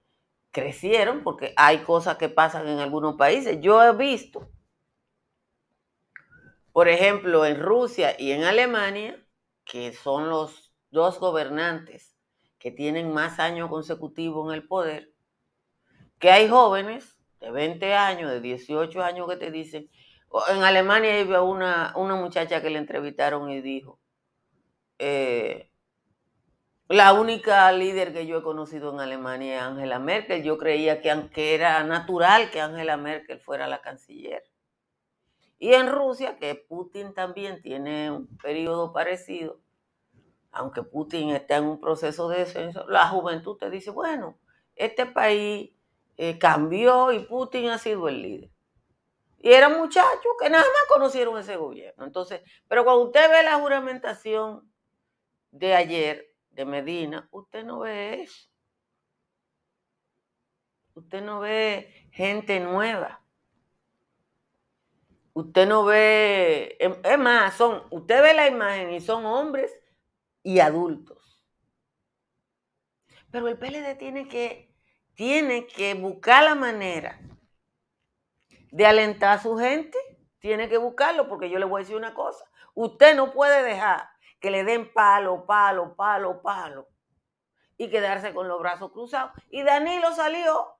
crecieron, 0.49 1.23
porque 1.23 1.53
hay 1.57 1.83
cosas 1.83 2.17
que 2.17 2.27
pasan 2.27 2.67
en 2.67 2.79
algunos 2.79 3.17
países. 3.17 3.61
Yo 3.61 3.83
he 3.83 3.95
visto, 3.95 4.49
por 6.71 6.87
ejemplo, 6.87 7.45
en 7.45 7.61
Rusia 7.61 8.15
y 8.19 8.31
en 8.31 8.45
Alemania, 8.45 9.23
que 9.63 9.93
son 9.93 10.27
los 10.27 10.73
dos 10.89 11.19
gobernantes 11.19 12.17
que 12.57 12.71
tienen 12.71 13.13
más 13.13 13.37
años 13.37 13.69
consecutivos 13.69 14.47
en 14.47 14.55
el 14.55 14.67
poder, 14.67 15.13
que 16.17 16.31
hay 16.31 16.49
jóvenes 16.49 17.15
de 17.43 17.51
20 17.51 17.93
años, 17.93 18.31
de 18.31 18.39
18 18.39 19.03
años 19.03 19.29
que 19.29 19.35
te 19.35 19.51
dicen. 19.51 19.89
En 20.49 20.63
Alemania 20.63 21.19
había 21.19 21.41
una, 21.41 21.93
una 21.95 22.15
muchacha 22.15 22.61
que 22.61 22.69
le 22.69 22.79
entrevistaron 22.79 23.51
y 23.51 23.61
dijo, 23.61 23.99
eh, 24.97 25.69
la 26.87 27.13
única 27.13 27.71
líder 27.71 28.13
que 28.13 28.25
yo 28.25 28.37
he 28.37 28.43
conocido 28.43 28.93
en 28.93 29.01
Alemania 29.01 29.57
es 29.57 29.61
Angela 29.61 29.99
Merkel. 29.99 30.41
Yo 30.41 30.57
creía 30.57 31.01
que, 31.01 31.29
que 31.33 31.53
era 31.53 31.83
natural 31.83 32.49
que 32.49 32.61
Angela 32.61 32.95
Merkel 32.95 33.39
fuera 33.39 33.67
la 33.67 33.81
canciller. 33.81 34.43
Y 35.59 35.73
en 35.73 35.91
Rusia, 35.91 36.37
que 36.37 36.55
Putin 36.55 37.13
también 37.13 37.61
tiene 37.61 38.09
un 38.09 38.37
periodo 38.37 38.93
parecido, 38.93 39.59
aunque 40.51 40.83
Putin 40.83 41.31
está 41.31 41.57
en 41.57 41.65
un 41.65 41.79
proceso 41.79 42.29
de 42.29 42.39
descenso, 42.39 42.87
la 42.87 43.07
juventud 43.07 43.57
te 43.57 43.69
dice, 43.69 43.91
bueno, 43.91 44.37
este 44.75 45.05
país 45.05 45.71
eh, 46.29 46.39
cambió 46.39 47.11
y 47.11 47.19
Putin 47.19 47.69
ha 47.69 47.77
sido 47.77 48.07
el 48.07 48.21
líder. 48.21 48.49
Y 49.39 49.51
eran 49.51 49.77
muchachos 49.77 50.31
que 50.39 50.49
nada 50.49 50.63
más 50.63 50.83
conocieron 50.87 51.37
ese 51.37 51.57
gobierno. 51.57 52.05
Entonces, 52.05 52.41
pero 52.69 52.85
cuando 52.85 53.03
usted 53.03 53.29
ve 53.29 53.43
la 53.43 53.59
juramentación 53.59 54.71
de 55.51 55.75
ayer 55.75 56.33
de 56.51 56.63
Medina, 56.63 57.27
usted 57.29 57.65
no 57.65 57.79
ve 57.79 58.21
eso. 58.21 58.47
Usted 60.93 61.21
no 61.21 61.41
ve 61.41 62.07
gente 62.11 62.61
nueva. 62.61 63.21
Usted 65.33 65.67
no 65.67 65.83
ve, 65.83 66.77
em, 66.79 66.95
es 67.03 67.19
más, 67.19 67.55
son, 67.55 67.83
usted 67.89 68.21
ve 68.21 68.33
la 68.33 68.47
imagen 68.47 68.93
y 68.93 69.01
son 69.01 69.25
hombres 69.25 69.77
y 70.41 70.59
adultos. 70.59 71.43
Pero 73.29 73.49
el 73.49 73.57
PLD 73.57 73.95
tiene 73.97 74.29
que 74.29 74.72
tiene 75.15 75.67
que 75.67 75.93
buscar 75.93 76.43
la 76.43 76.55
manera 76.55 77.19
de 78.71 78.85
alentar 78.85 79.37
a 79.37 79.41
su 79.41 79.57
gente, 79.57 79.97
tiene 80.39 80.67
que 80.67 80.77
buscarlo, 80.77 81.27
porque 81.29 81.49
yo 81.49 81.59
le 81.59 81.65
voy 81.65 81.79
a 81.79 81.83
decir 81.83 81.95
una 81.95 82.13
cosa, 82.13 82.45
usted 82.73 83.15
no 83.15 83.31
puede 83.31 83.63
dejar 83.63 84.09
que 84.39 84.51
le 84.51 84.63
den 84.63 84.91
palo, 84.91 85.45
palo, 85.45 85.95
palo, 85.95 86.41
palo 86.41 86.87
y 87.77 87.89
quedarse 87.89 88.33
con 88.33 88.47
los 88.47 88.59
brazos 88.59 88.91
cruzados. 88.91 89.31
Y 89.49 89.63
Danilo 89.63 90.11
salió 90.13 90.77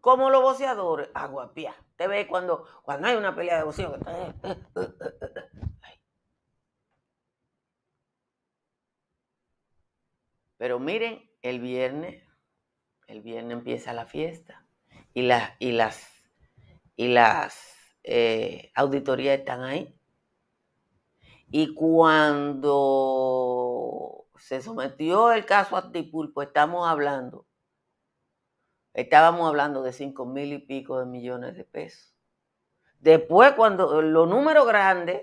como 0.00 0.30
los 0.30 0.42
boceadores, 0.42 1.10
aguapía. 1.14 1.74
Te 1.96 2.06
ve 2.06 2.26
cuando, 2.26 2.66
cuando 2.82 3.08
hay 3.08 3.16
una 3.16 3.34
pelea 3.34 3.58
de 3.58 3.64
boxeo. 3.64 3.98
Pero 10.58 10.78
miren, 10.78 11.25
el 11.48 11.60
viernes, 11.60 12.22
el 13.06 13.22
viernes 13.22 13.58
empieza 13.58 13.92
la 13.92 14.06
fiesta 14.06 14.66
y, 15.14 15.22
las 15.22 15.52
y 15.58 15.72
las, 15.72 16.22
y 16.96 17.08
las 17.08 17.76
eh, 18.02 18.70
auditorías 18.74 19.38
están 19.38 19.62
ahí. 19.62 19.98
Y 21.48 21.74
cuando 21.74 23.06
se 24.38 24.60
sometió 24.60 25.32
el 25.32 25.46
caso 25.46 25.76
a 25.76 25.80
Antipulpo, 25.80 26.42
estamos 26.42 26.88
hablando, 26.88 27.46
estábamos 28.94 29.48
hablando 29.48 29.82
de 29.82 29.92
cinco 29.92 30.26
mil 30.26 30.52
y 30.52 30.58
pico 30.58 30.98
de 30.98 31.06
millones 31.06 31.56
de 31.56 31.64
pesos. 31.64 32.14
Después, 32.98 33.52
cuando 33.52 34.02
los 34.02 34.28
números 34.28 34.66
grandes 34.66 35.22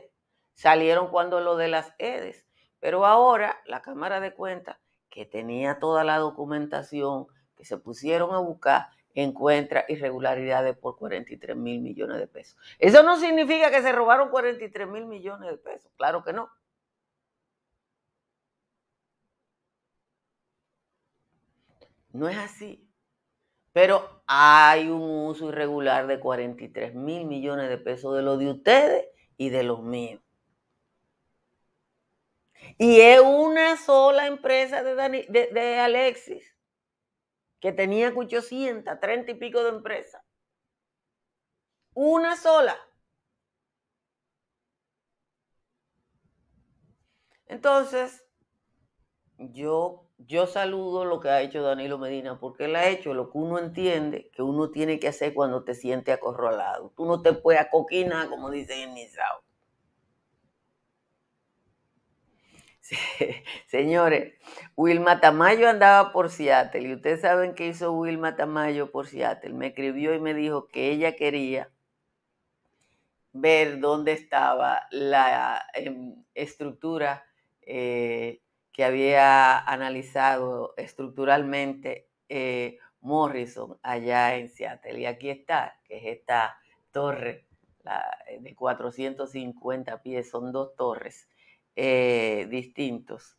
salieron 0.54 1.10
cuando 1.10 1.40
lo 1.42 1.58
de 1.58 1.68
las 1.68 1.94
EDES, 1.98 2.48
pero 2.80 3.06
ahora 3.06 3.62
la 3.66 3.82
Cámara 3.82 4.20
de 4.20 4.34
Cuentas 4.34 4.78
que 5.14 5.28
tenía 5.28 5.78
toda 5.80 6.04
la 6.04 6.18
documentación, 6.18 7.28
que 7.56 7.66
se 7.66 7.78
pusieron 7.78 8.34
a 8.34 8.40
buscar, 8.40 8.88
encuentra 9.14 9.86
irregularidades 9.88 10.76
por 10.76 10.98
43 10.98 11.56
mil 11.56 11.82
millones 11.82 12.18
de 12.18 12.28
pesos. 12.28 12.58
Eso 12.80 13.04
no 13.04 13.18
significa 13.18 13.70
que 13.70 13.84
se 13.84 13.92
robaron 13.92 14.30
43 14.30 14.88
mil 14.88 15.06
millones 15.06 15.52
de 15.52 15.58
pesos, 15.58 15.92
claro 15.98 16.24
que 16.24 16.34
no. 16.34 16.50
No 22.12 22.28
es 22.28 22.38
así. 22.38 22.90
Pero 23.72 24.24
hay 24.26 24.90
un 24.90 25.28
uso 25.28 25.50
irregular 25.50 26.08
de 26.08 26.20
43 26.20 26.96
mil 26.96 27.26
millones 27.26 27.70
de 27.70 27.78
pesos 27.78 28.16
de 28.16 28.24
lo 28.24 28.38
de 28.38 28.50
ustedes 28.50 29.06
y 29.38 29.50
de 29.50 29.64
los 29.64 29.84
míos. 29.84 30.23
Y 32.78 33.02
es 33.02 33.20
una 33.20 33.78
sola 33.78 34.28
empresa 34.28 34.84
de, 34.84 35.80
Alexis, 35.80 36.56
que 37.60 37.72
tenía 37.72 38.12
800, 38.16 39.00
30 39.00 39.32
y 39.32 39.36
pico 39.36 39.64
de 39.64 39.70
empresas. 39.70 40.24
Una 41.94 42.36
sola. 42.36 42.76
Entonces, 47.48 48.24
yo, 49.38 50.08
yo 50.18 50.48
saludo 50.48 51.06
lo 51.06 51.20
que 51.20 51.30
ha 51.30 51.42
hecho 51.42 51.62
Danilo 51.62 52.00
Medina, 52.00 52.40
porque 52.40 52.66
él 52.66 52.76
ha 52.76 52.88
hecho 52.88 53.14
lo 53.14 53.30
que 53.30 53.38
uno 53.38 53.60
entiende 53.60 54.32
que 54.34 54.42
uno 54.42 54.72
tiene 54.72 55.00
que 55.00 55.10
hacer 55.10 55.34
cuando 55.36 55.64
te 55.64 55.76
siente 55.76 56.12
acorralado. 56.12 56.92
Tú 56.96 57.06
no 57.06 57.22
te 57.22 57.34
puedes 57.34 57.62
acoquinar, 57.62 58.30
como 58.30 58.50
dicen 58.50 58.90
en 58.90 58.94
Nizao. 58.96 59.44
Señores, 63.68 64.34
Wilma 64.76 65.22
Tamayo 65.22 65.70
andaba 65.70 66.12
por 66.12 66.30
Seattle 66.30 66.82
y 66.82 66.94
ustedes 66.94 67.22
saben 67.22 67.56
qué 67.56 67.68
hizo 67.68 67.94
Wilma 67.94 68.36
Tamayo 68.36 68.92
por 68.92 69.08
Seattle. 69.08 69.54
Me 69.54 69.68
escribió 69.68 70.14
y 70.14 70.20
me 70.20 70.34
dijo 70.34 70.68
que 70.68 70.92
ella 70.92 71.16
quería 71.16 71.70
ver 73.32 73.80
dónde 73.80 74.12
estaba 74.12 74.88
la 74.92 75.66
em, 75.74 76.24
estructura 76.36 77.26
eh, 77.62 78.42
que 78.74 78.84
había 78.84 79.60
analizado 79.60 80.74
estructuralmente 80.78 82.10
eh, 82.28 82.80
Morrison 83.00 83.80
allá 83.82 84.36
en 84.36 84.50
Seattle. 84.50 85.00
Y 85.00 85.06
aquí 85.06 85.30
está, 85.30 85.80
que 85.86 85.98
es 85.98 86.18
esta 86.20 86.58
torre 86.92 87.48
de 88.40 88.56
450 88.56 90.02
pies, 90.02 90.30
son 90.30 90.52
dos 90.52 90.76
torres 90.76 91.28
eh, 91.76 92.48
distintos. 92.50 93.38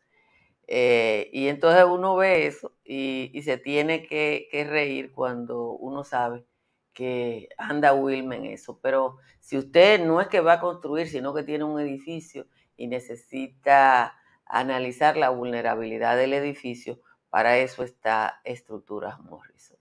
Eh, 0.66 1.30
y 1.32 1.48
entonces 1.48 1.84
uno 1.84 2.16
ve 2.16 2.46
eso 2.46 2.72
y, 2.84 3.40
se 3.44 3.58
tiene 3.58 4.06
que, 4.06 4.48
reír 4.68 5.12
cuando 5.12 5.72
uno 5.72 6.04
sabe 6.04 6.46
que 6.92 7.48
anda 7.58 7.92
Wilma 7.92 8.36
en 8.36 8.46
eso. 8.46 8.78
Pero 8.82 9.18
si 9.40 9.58
usted 9.58 10.04
no 10.04 10.20
es 10.20 10.28
que 10.28 10.40
va 10.40 10.54
a 10.54 10.60
construir, 10.60 11.08
sino 11.08 11.34
que 11.34 11.42
tiene 11.42 11.64
un 11.64 11.80
edificio 11.80 12.46
y 12.76 12.86
necesita 12.86 14.16
analizar 14.46 15.16
la 15.16 15.30
vulnerabilidad 15.30 16.16
del 16.16 16.32
edificio, 16.32 17.00
para 17.30 17.58
eso 17.58 17.82
está 17.82 18.40
Estructuras 18.44 19.20
Morrison. 19.20 19.76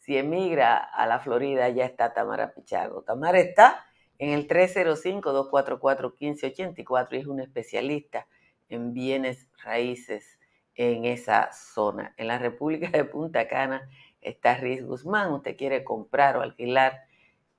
Si 0.06 0.16
emigra 0.16 0.78
a 0.78 1.06
la 1.08 1.20
Florida, 1.20 1.68
ya 1.70 1.86
está 1.86 2.14
Tamara 2.14 2.54
Pichardo. 2.54 3.02
Tamara 3.02 3.40
está 3.40 3.84
en 4.20 4.30
el 4.30 4.48
305-244-1584 4.48 7.08
y 7.14 7.18
es 7.18 7.26
un 7.26 7.40
especialista 7.40 8.28
en 8.70 8.94
bienes 8.94 9.48
raíces 9.64 10.38
en 10.76 11.06
esa 11.06 11.52
zona. 11.54 12.14
En 12.18 12.28
la 12.28 12.38
República 12.38 12.90
de 12.90 13.06
Punta 13.06 13.48
Cana 13.48 13.90
está 14.22 14.58
Riz 14.58 14.86
Guzmán. 14.86 15.34
Usted 15.34 15.58
quiere 15.58 15.84
comprar 15.84 16.38
o 16.38 16.44
alquilar 16.44 17.02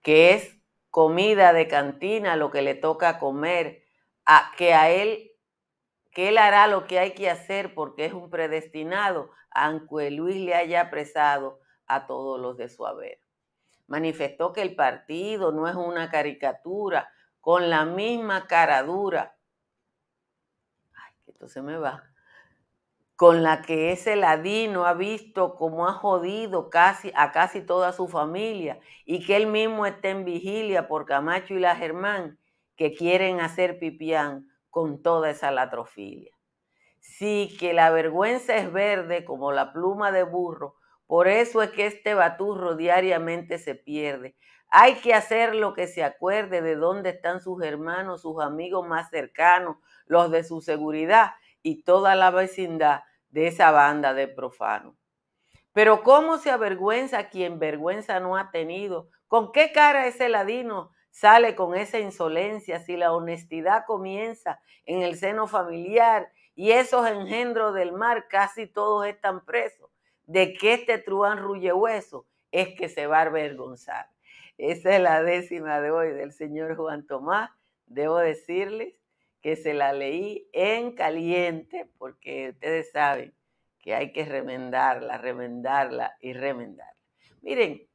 que 0.03 0.35
es 0.35 0.59
comida 0.90 1.53
de 1.53 1.68
cantina 1.68 2.37
lo 2.37 2.51
que 2.51 2.62
le 2.62 2.75
toca 2.75 3.18
comer, 3.18 3.83
a, 4.25 4.53
que 4.57 4.75
a 4.75 4.90
él, 4.90 5.33
que 6.11 6.29
él 6.29 6.38
hará 6.38 6.66
lo 6.66 6.87
que 6.87 6.99
hay 6.99 7.14
que 7.14 7.31
hacer 7.31 7.75
porque 7.75 8.05
es 8.05 8.12
un 8.12 8.31
predestinado, 8.31 9.31
aunque 9.51 10.11
Luis 10.11 10.37
le 10.37 10.55
haya 10.55 10.83
apresado 10.83 11.61
a 11.87 12.07
todos 12.07 12.40
los 12.40 12.57
de 12.57 12.68
su 12.68 12.87
haber. 12.87 13.21
Manifestó 13.87 14.53
que 14.53 14.62
el 14.62 14.75
partido 14.75 15.53
no 15.53 15.68
es 15.68 15.75
una 15.75 16.11
caricatura, 16.11 17.11
con 17.40 17.71
la 17.71 17.85
misma 17.85 18.47
cara 18.47 18.83
dura. 18.83 19.37
Ay, 20.95 21.12
que 21.25 21.33
esto 21.33 21.49
se 21.49 21.61
me 21.61 21.77
va 21.77 22.12
con 23.23 23.45
la 23.45 23.63
que 23.63 23.93
ese 23.93 24.17
ladino 24.17 24.85
ha 24.85 24.95
visto 24.95 25.55
cómo 25.55 25.87
ha 25.87 25.93
jodido 25.93 26.71
casi 26.71 27.13
a 27.15 27.31
casi 27.31 27.61
toda 27.61 27.93
su 27.93 28.09
familia 28.09 28.81
y 29.05 29.25
que 29.25 29.37
él 29.37 29.47
mismo 29.47 29.87
está 29.87 30.09
en 30.09 30.25
vigilia 30.25 30.89
por 30.89 31.07
Camacho 31.07 31.55
y 31.55 31.61
la 31.61 31.77
Germán 31.77 32.41
que 32.75 32.93
quieren 32.95 33.39
hacer 33.39 33.79
pipián 33.79 34.49
con 34.71 35.03
toda 35.05 35.31
esa 35.31 35.53
latrofilia. 35.53 36.33
Sí 36.99 37.57
que 37.61 37.73
la 37.73 37.91
vergüenza 37.91 38.57
es 38.57 38.73
verde 38.73 39.25
como 39.25 39.53
la 39.53 39.73
pluma 39.73 40.11
de 40.11 40.25
burro, 40.25 40.75
por 41.07 41.29
eso 41.29 41.63
es 41.63 41.71
que 41.71 41.87
este 41.87 42.15
baturro 42.15 42.75
diariamente 42.75 43.59
se 43.59 43.77
pierde. 43.77 44.35
Hay 44.67 44.97
que 44.97 45.15
hacer 45.15 45.55
lo 45.55 45.75
que 45.75 45.87
se 45.87 46.03
acuerde 46.03 46.61
de 46.61 46.75
dónde 46.75 47.11
están 47.11 47.41
sus 47.41 47.63
hermanos, 47.63 48.23
sus 48.23 48.43
amigos 48.43 48.85
más 48.89 49.11
cercanos, 49.11 49.77
los 50.07 50.29
de 50.33 50.43
su 50.43 50.61
seguridad 50.61 51.35
y 51.63 51.85
toda 51.85 52.17
la 52.17 52.33
vecindad 52.33 53.03
de 53.33 53.49
esa 53.49 53.73
banda 53.73 54.14
de 54.14 54.29
profanos. 54.29 54.95
Pero 55.73 56.03
¿cómo 56.03 56.38
se 56.38 56.51
avergüenza 56.51 57.29
quien 57.29 57.59
vergüenza 57.59 58.21
no 58.21 58.37
ha 58.37 58.51
tenido? 58.51 59.09
¿Con 59.27 59.53
qué 59.53 59.73
cara 59.73 60.07
ese 60.07 60.29
ladino 60.29 60.90
sale 61.11 61.55
con 61.57 61.75
esa 61.75 61.99
insolencia 61.99 62.79
si 62.81 62.97
la 62.97 63.12
honestidad 63.12 63.85
comienza 63.87 64.61
en 64.85 65.03
el 65.03 65.16
seno 65.16 65.47
familiar 65.47 66.31
y 66.55 66.73
esos 66.73 67.09
engendros 67.09 67.75
del 67.75 67.92
mar 67.92 68.29
casi 68.29 68.66
todos 68.66 69.07
están 69.07 69.45
presos? 69.45 69.90
¿De 70.25 70.53
que 70.53 70.75
este 70.75 70.99
truán 70.99 71.42
hueso 71.45 72.27
es 72.51 72.68
que 72.77 72.90
se 72.90 73.07
va 73.07 73.18
a 73.18 73.23
avergonzar? 73.23 74.07
Esa 74.59 74.95
es 74.95 75.01
la 75.01 75.23
décima 75.23 75.81
de 75.81 75.90
hoy 75.90 76.12
del 76.12 76.33
señor 76.33 76.77
Juan 76.77 77.07
Tomás. 77.07 77.51
Debo 77.87 78.18
decirles 78.18 78.95
que 79.42 79.57
se 79.57 79.74
la 79.74 79.92
leí 79.92 80.48
en 80.52 80.94
caliente, 80.94 81.90
porque 81.98 82.50
ustedes 82.50 82.92
saben 82.92 83.35
que 83.81 83.94
hay 83.94 84.12
que 84.12 84.24
remendarla, 84.24 85.18
remendarla 85.18 86.16
y 86.20 86.33
remendarla. 86.33 86.96
Miren, 87.42 87.88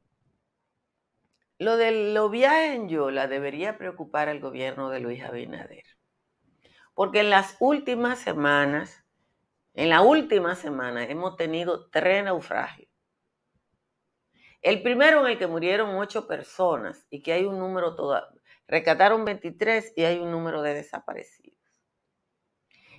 lo 1.58 1.76
de 1.76 2.12
los 2.12 2.30
viajes 2.30 2.76
en 2.76 2.88
Yola 2.88 3.26
debería 3.26 3.78
preocupar 3.78 4.28
al 4.28 4.40
gobierno 4.40 4.90
de 4.90 5.00
Luis 5.00 5.24
Abinader, 5.24 5.84
porque 6.94 7.20
en 7.20 7.30
las 7.30 7.56
últimas 7.58 8.18
semanas, 8.18 9.04
en 9.74 9.88
la 9.88 10.02
última 10.02 10.54
semana 10.54 11.04
hemos 11.04 11.36
tenido 11.36 11.88
tres 11.88 12.22
naufragios. 12.22 12.90
El 14.60 14.82
primero 14.82 15.20
en 15.20 15.32
el 15.32 15.38
que 15.38 15.46
murieron 15.46 15.96
ocho 15.96 16.26
personas 16.26 17.06
y 17.10 17.22
que 17.22 17.32
hay 17.32 17.44
un 17.44 17.58
número 17.58 17.94
todavía, 17.94 18.37
Rescataron 18.68 19.24
23 19.24 19.94
y 19.96 20.04
hay 20.04 20.18
un 20.18 20.30
número 20.30 20.60
de 20.60 20.74
desaparecidos. 20.74 21.58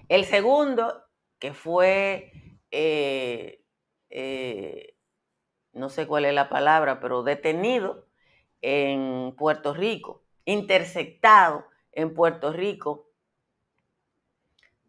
El 0.09 0.25
segundo, 0.25 1.03
que 1.37 1.53
fue, 1.53 2.31
eh, 2.71 3.63
eh, 4.09 4.95
no 5.73 5.89
sé 5.89 6.07
cuál 6.07 6.25
es 6.25 6.33
la 6.33 6.49
palabra, 6.49 6.99
pero 6.99 7.21
detenido 7.21 8.07
en 8.61 9.35
Puerto 9.37 9.75
Rico, 9.75 10.23
interceptado 10.43 11.65
en 11.91 12.15
Puerto 12.15 12.51
Rico 12.51 13.11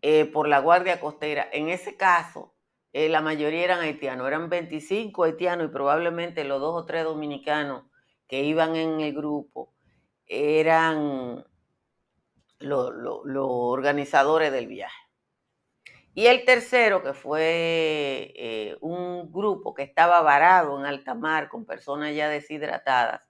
eh, 0.01 0.25
por 0.25 0.49
la 0.49 0.61
Guardia 0.61 0.99
Costera. 0.99 1.47
En 1.53 1.69
ese 1.69 1.99
caso, 1.99 2.55
la 2.93 3.21
mayoría 3.21 3.65
eran 3.65 3.81
haitianos, 3.81 4.27
eran 4.27 4.49
25 4.49 5.25
haitianos 5.25 5.67
y 5.67 5.73
probablemente 5.73 6.43
los 6.45 6.59
dos 6.59 6.75
o 6.75 6.87
tres 6.87 7.05
dominicanos 7.05 7.85
que 8.27 8.43
iban 8.43 8.75
en 8.77 9.01
el 9.01 9.15
grupo 9.15 9.75
eran 10.31 11.45
los 12.61 12.93
organizadores 13.35 14.53
del 14.53 14.69
viaje. 14.69 14.97
Y 16.15 16.27
el 16.27 16.45
tercero, 16.45 17.03
que 17.03 17.15
fue 17.15 18.33
eh, 18.37 18.77
un 18.81 19.33
grupo 19.33 19.75
que 19.75 19.83
estaba 19.83 20.21
varado 20.23 20.79
en 20.79 20.87
alta 20.87 21.15
mar 21.15 21.49
con 21.49 21.65
personas 21.65 22.15
ya 22.15 22.29
deshidratadas, 22.29 23.23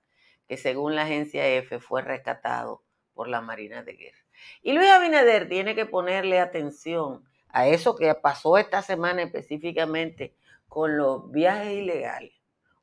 que 0.46 0.56
según 0.56 0.94
la 0.94 1.02
agencia 1.02 1.46
F 1.46 1.80
fue 1.80 2.02
rescatado 2.02 2.82
por 3.14 3.28
la 3.28 3.40
Marina 3.40 3.82
de 3.82 3.94
Guerra. 3.94 4.18
Y 4.62 4.72
Luis 4.72 4.88
Abinader 4.90 5.48
tiene 5.48 5.74
que 5.74 5.86
ponerle 5.86 6.38
atención 6.38 7.24
a 7.48 7.66
eso 7.66 7.96
que 7.96 8.14
pasó 8.14 8.58
esta 8.58 8.82
semana 8.82 9.22
específicamente 9.22 10.34
con 10.68 10.96
los 10.96 11.30
viajes 11.30 11.72
ilegales 11.72 12.32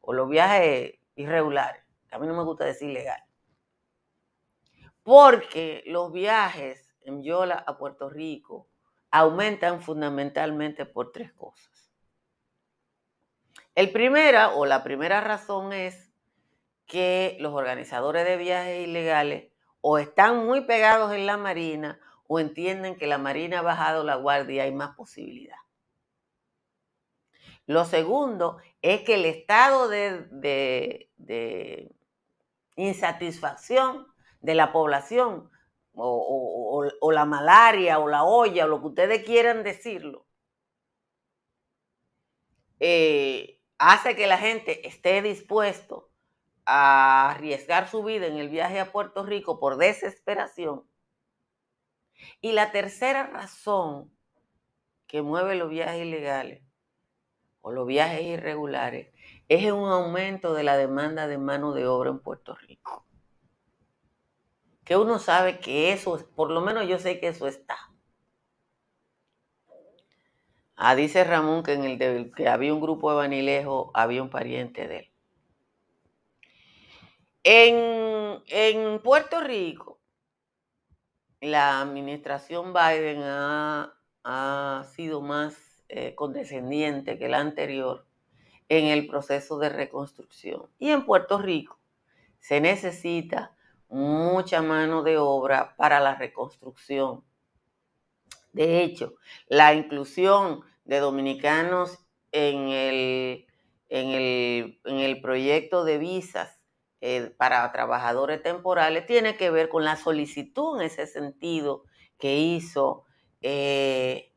o 0.01 0.13
los 0.13 0.29
viajes 0.29 0.95
irregulares. 1.15 1.83
A 2.11 2.19
mí 2.19 2.27
no 2.27 2.35
me 2.35 2.43
gusta 2.43 2.65
decir 2.65 2.89
legal. 2.89 3.26
Porque 5.07 5.83
los 5.85 6.11
viajes 6.11 6.93
en 6.99 7.23
Yola 7.23 7.63
a 7.65 7.77
Puerto 7.77 8.09
Rico 8.09 8.67
aumentan 9.09 9.81
fundamentalmente 9.81 10.85
por 10.85 11.13
tres 11.13 11.31
cosas. 11.31 11.89
El 13.73 13.93
primera 13.93 14.49
o 14.49 14.65
la 14.65 14.83
primera 14.83 15.21
razón 15.21 15.71
es 15.71 16.11
que 16.87 17.37
los 17.39 17.53
organizadores 17.53 18.25
de 18.25 18.35
viajes 18.35 18.85
ilegales 18.85 19.49
o 19.79 19.97
están 19.97 20.45
muy 20.45 20.65
pegados 20.65 21.13
en 21.13 21.25
la 21.25 21.37
Marina 21.37 22.01
o 22.27 22.41
entienden 22.41 22.97
que 22.97 23.07
la 23.07 23.17
Marina 23.17 23.59
ha 23.59 23.61
bajado 23.61 24.03
la 24.03 24.15
guardia 24.17 24.55
y 24.65 24.67
hay 24.67 24.75
más 24.75 24.93
posibilidad. 24.93 25.59
Lo 27.65 27.85
segundo 27.85 28.57
es 28.81 29.03
que 29.03 29.15
el 29.15 29.23
estado 29.23 29.87
de, 29.87 30.27
de 31.15 31.95
insatisfacción 32.75 34.05
de 34.47 34.55
la 34.55 34.71
población 34.71 35.51
o, 35.93 37.11
la 37.11 37.25
malaria 37.25 37.99
o 37.99 38.07
la 38.07 38.23
olla 38.23 38.63
o 38.63 38.69
lo 38.69 38.79
que 38.79 38.87
ustedes 38.87 39.25
quieran 39.25 39.61
decirlo, 39.61 40.25
eh, 42.79 43.59
hace 43.77 44.15
que 44.15 44.25
la 44.25 44.37
gente 44.37 44.87
esté 44.87 45.21
dispuesto 45.21 46.09
a 46.65 47.31
arriesgar 47.31 47.89
su 47.89 48.05
vida 48.05 48.27
en 48.27 48.37
el 48.37 48.47
viaje 48.47 48.79
a 48.79 48.93
Puerto 48.93 49.25
Rico 49.25 49.59
por 49.59 49.75
desesperación. 49.75 50.89
Y 52.39 52.53
la 52.53 52.71
tercera 52.71 53.27
razón 53.27 54.15
que 55.07 55.21
mueve 55.21 55.55
los 55.55 55.69
viajes 55.69 56.05
ilegales 56.05 56.63
o 57.59 57.73
los 57.73 57.85
viajes 57.85 58.21
irregulares 58.21 59.13
es 59.49 59.69
un 59.73 59.89
aumento 59.89 60.53
de 60.53 60.63
la 60.63 60.77
demanda 60.77 61.27
de 61.27 61.37
mano 61.37 61.73
de 61.73 61.85
obra 61.85 62.11
en 62.11 62.19
Puerto 62.19 62.55
Rico 62.55 63.06
que 64.87 64.95
uno 64.95 65.19
sabe 65.19 65.59
que 65.59 65.91
eso, 65.91 66.17
por 66.33 66.49
lo 66.49 66.61
menos 66.61 66.87
yo 66.87 66.97
sé 66.97 67.19
que 67.19 67.27
eso 67.27 67.45
está. 67.45 67.77
Ah, 70.77 70.95
dice 70.95 71.25
Ramón 71.25 71.61
que 71.63 71.73
en 71.73 71.83
el 71.83 72.31
que 72.33 72.47
había 72.47 72.73
un 72.73 72.79
grupo 72.79 73.09
de 73.11 73.17
Banilejo, 73.17 73.91
había 73.93 74.23
un 74.23 74.29
pariente 74.29 74.87
de 74.87 74.99
él. 74.99 75.11
En, 77.43 78.41
en 78.47 79.01
Puerto 79.01 79.41
Rico, 79.41 79.99
la 81.41 81.81
administración 81.81 82.71
Biden 82.71 83.23
ha, 83.23 83.93
sido 84.95 85.19
más 85.19 85.83
eh, 85.89 86.15
condescendiente 86.15 87.17
que 87.17 87.27
la 87.27 87.39
anterior 87.39 88.05
en 88.69 88.85
el 88.85 89.05
proceso 89.05 89.57
de 89.59 89.67
reconstrucción. 89.67 90.69
Y 90.79 90.91
en 90.91 91.05
Puerto 91.05 91.39
Rico 91.39 91.77
se 92.39 92.61
necesita 92.61 93.56
mucha 93.89 94.61
mano 94.61 95.03
de 95.03 95.17
obra 95.17 95.75
para 95.77 95.99
la 95.99 96.15
reconstrucción. 96.15 97.23
De 98.53 98.81
hecho, 98.81 99.15
la 99.47 99.73
inclusión 99.73 100.61
de 100.85 100.99
dominicanos 100.99 101.99
en 102.31 102.69
el, 102.69 103.47
en 103.89 104.99
el, 104.99 105.21
proyecto 105.21 105.83
de 105.83 105.97
visas 105.97 106.59
eh, 107.01 107.33
para 107.37 107.71
trabajadores 107.71 108.41
temporales 108.41 109.05
tiene 109.05 109.35
que 109.37 109.51
ver 109.51 109.69
con 109.69 109.83
la 109.83 109.95
solicitud 109.95 110.79
en 110.79 110.87
ese 110.87 111.07
sentido 111.07 111.83
que 112.17 112.37
hizo 112.37 113.05
eh, 113.41 114.33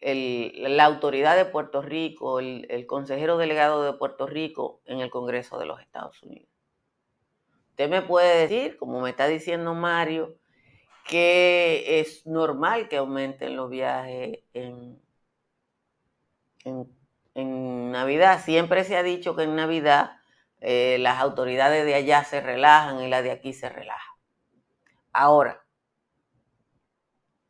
la 0.00 0.84
autoridad 0.84 1.36
de 1.36 1.44
Puerto 1.44 1.82
Rico, 1.82 2.38
el 2.40 2.86
consejero 2.86 3.36
delegado 3.36 3.82
de 3.82 3.92
Puerto 3.94 4.26
Rico 4.26 4.80
en 4.84 5.00
el 5.00 5.10
Congreso 5.10 5.58
de 5.58 5.66
los 5.66 5.80
Estados 5.80 6.22
Unidos. 6.22 6.48
Usted 7.78 7.90
me 7.90 8.02
puede 8.02 8.40
decir, 8.40 8.76
como 8.76 9.00
me 9.00 9.10
está 9.10 9.28
diciendo 9.28 9.72
Mario, 9.72 10.36
que 11.06 12.00
es 12.00 12.26
normal 12.26 12.88
que 12.88 12.96
aumenten 12.96 13.54
los 13.54 13.70
viajes 13.70 14.40
en, 14.52 15.00
en, 16.64 17.92
Navidad. 17.92 18.42
Siempre 18.44 18.82
se 18.82 18.96
ha 18.96 19.04
dicho 19.04 19.36
que 19.36 19.44
en 19.44 19.54
Navidad 19.54 20.18
eh, 20.60 20.98
las 20.98 21.20
autoridades 21.20 21.84
de 21.84 21.94
allá 21.94 22.24
se 22.24 22.40
relajan 22.40 23.00
y 23.00 23.08
las 23.08 23.22
de 23.22 23.30
aquí 23.30 23.52
se 23.52 23.68
relajan. 23.68 24.16
Ahora, 25.12 25.64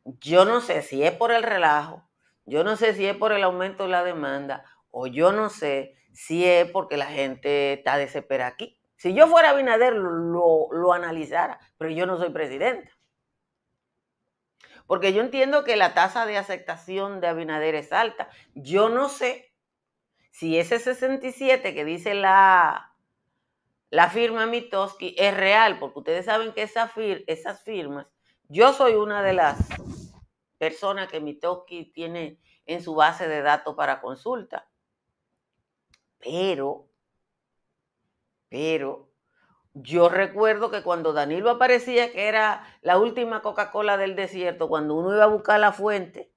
yo 0.05 0.45
no 0.45 0.61
sé 0.61 0.83
si 0.83 1.03
es 1.03 1.11
por 1.11 1.31
el 1.31 1.41
relajo, 1.41 2.07
yo 2.49 2.63
no 2.63 2.75
sé 2.75 2.93
si 2.95 3.05
es 3.05 3.15
por 3.15 3.31
el 3.31 3.43
aumento 3.43 3.83
de 3.83 3.89
la 3.89 4.03
demanda 4.03 4.65
o 4.89 5.05
yo 5.05 5.31
no 5.31 5.49
sé 5.49 5.95
si 6.13 6.45
es 6.45 6.69
porque 6.71 6.97
la 6.97 7.05
gente 7.05 7.73
está 7.73 7.97
desesperada 7.97 8.49
aquí. 8.49 8.81
Si 8.97 9.13
yo 9.13 9.27
fuera 9.27 9.51
Abinader, 9.51 9.93
lo, 9.93 10.67
lo 10.71 10.93
analizara, 10.93 11.59
pero 11.77 11.91
yo 11.91 12.05
no 12.05 12.17
soy 12.17 12.31
presidente. 12.31 12.91
Porque 14.87 15.13
yo 15.13 15.21
entiendo 15.21 15.63
que 15.63 15.77
la 15.77 15.93
tasa 15.93 16.25
de 16.25 16.37
aceptación 16.37 17.21
de 17.21 17.27
Abinader 17.27 17.75
es 17.75 17.93
alta. 17.93 18.29
Yo 18.55 18.89
no 18.89 19.07
sé 19.07 19.53
si 20.31 20.57
ese 20.57 20.79
67 20.79 21.75
que 21.75 21.85
dice 21.85 22.15
la, 22.15 22.95
la 23.91 24.09
firma 24.09 24.47
Mitoski 24.47 25.15
es 25.17 25.37
real, 25.37 25.77
porque 25.79 25.99
ustedes 25.99 26.25
saben 26.25 26.53
que 26.53 26.63
esa 26.63 26.91
esas 27.27 27.61
firmas, 27.61 28.07
yo 28.47 28.73
soy 28.73 28.95
una 28.95 29.21
de 29.21 29.33
las 29.33 29.57
personas 30.59 31.09
que 31.09 31.19
Mitoski 31.19 31.85
tiene 31.85 32.39
en 32.67 32.83
su 32.83 32.93
base 32.93 33.27
de 33.27 33.41
datos 33.41 33.75
para 33.75 34.01
consulta. 34.01 34.69
Pero 36.19 36.89
pero 38.49 39.09
yo 39.73 40.09
recuerdo 40.09 40.71
que 40.71 40.83
cuando 40.83 41.13
Danilo 41.13 41.51
aparecía, 41.51 42.11
que 42.11 42.27
era 42.27 42.65
la 42.81 42.97
última 42.97 43.41
Coca-Cola 43.41 43.97
del 43.97 44.15
desierto, 44.15 44.67
cuando 44.67 44.95
uno 44.95 45.13
iba 45.13 45.23
a 45.23 45.27
buscar 45.27 45.59
la 45.59 45.71
fuente, 45.71 46.33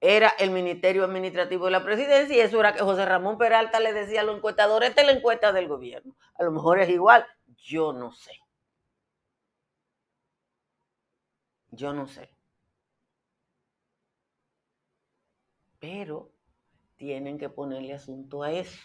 era 0.00 0.28
el 0.38 0.50
Ministerio 0.50 1.04
Administrativo 1.04 1.66
de 1.66 1.70
la 1.70 1.84
Presidencia 1.84 2.36
y 2.36 2.40
eso 2.40 2.60
era 2.60 2.74
que 2.74 2.82
José 2.82 3.06
Ramón 3.06 3.38
Peralta 3.38 3.80
le 3.80 3.92
decía 3.92 4.20
a 4.20 4.24
los 4.24 4.36
encuestadores, 4.36 4.90
esta 4.90 5.00
es 5.00 5.06
la 5.06 5.14
encuesta 5.14 5.52
del 5.52 5.68
gobierno. 5.68 6.16
A 6.34 6.42
lo 6.44 6.52
mejor 6.52 6.80
es 6.80 6.88
igual, 6.90 7.26
yo 7.56 7.92
no 7.92 8.12
sé. 8.12 8.32
Yo 11.70 11.94
no 11.94 12.06
sé. 12.06 12.28
Pero 15.82 16.30
tienen 16.94 17.38
que 17.38 17.48
ponerle 17.48 17.94
asunto 17.94 18.44
a 18.44 18.52
eso. 18.52 18.78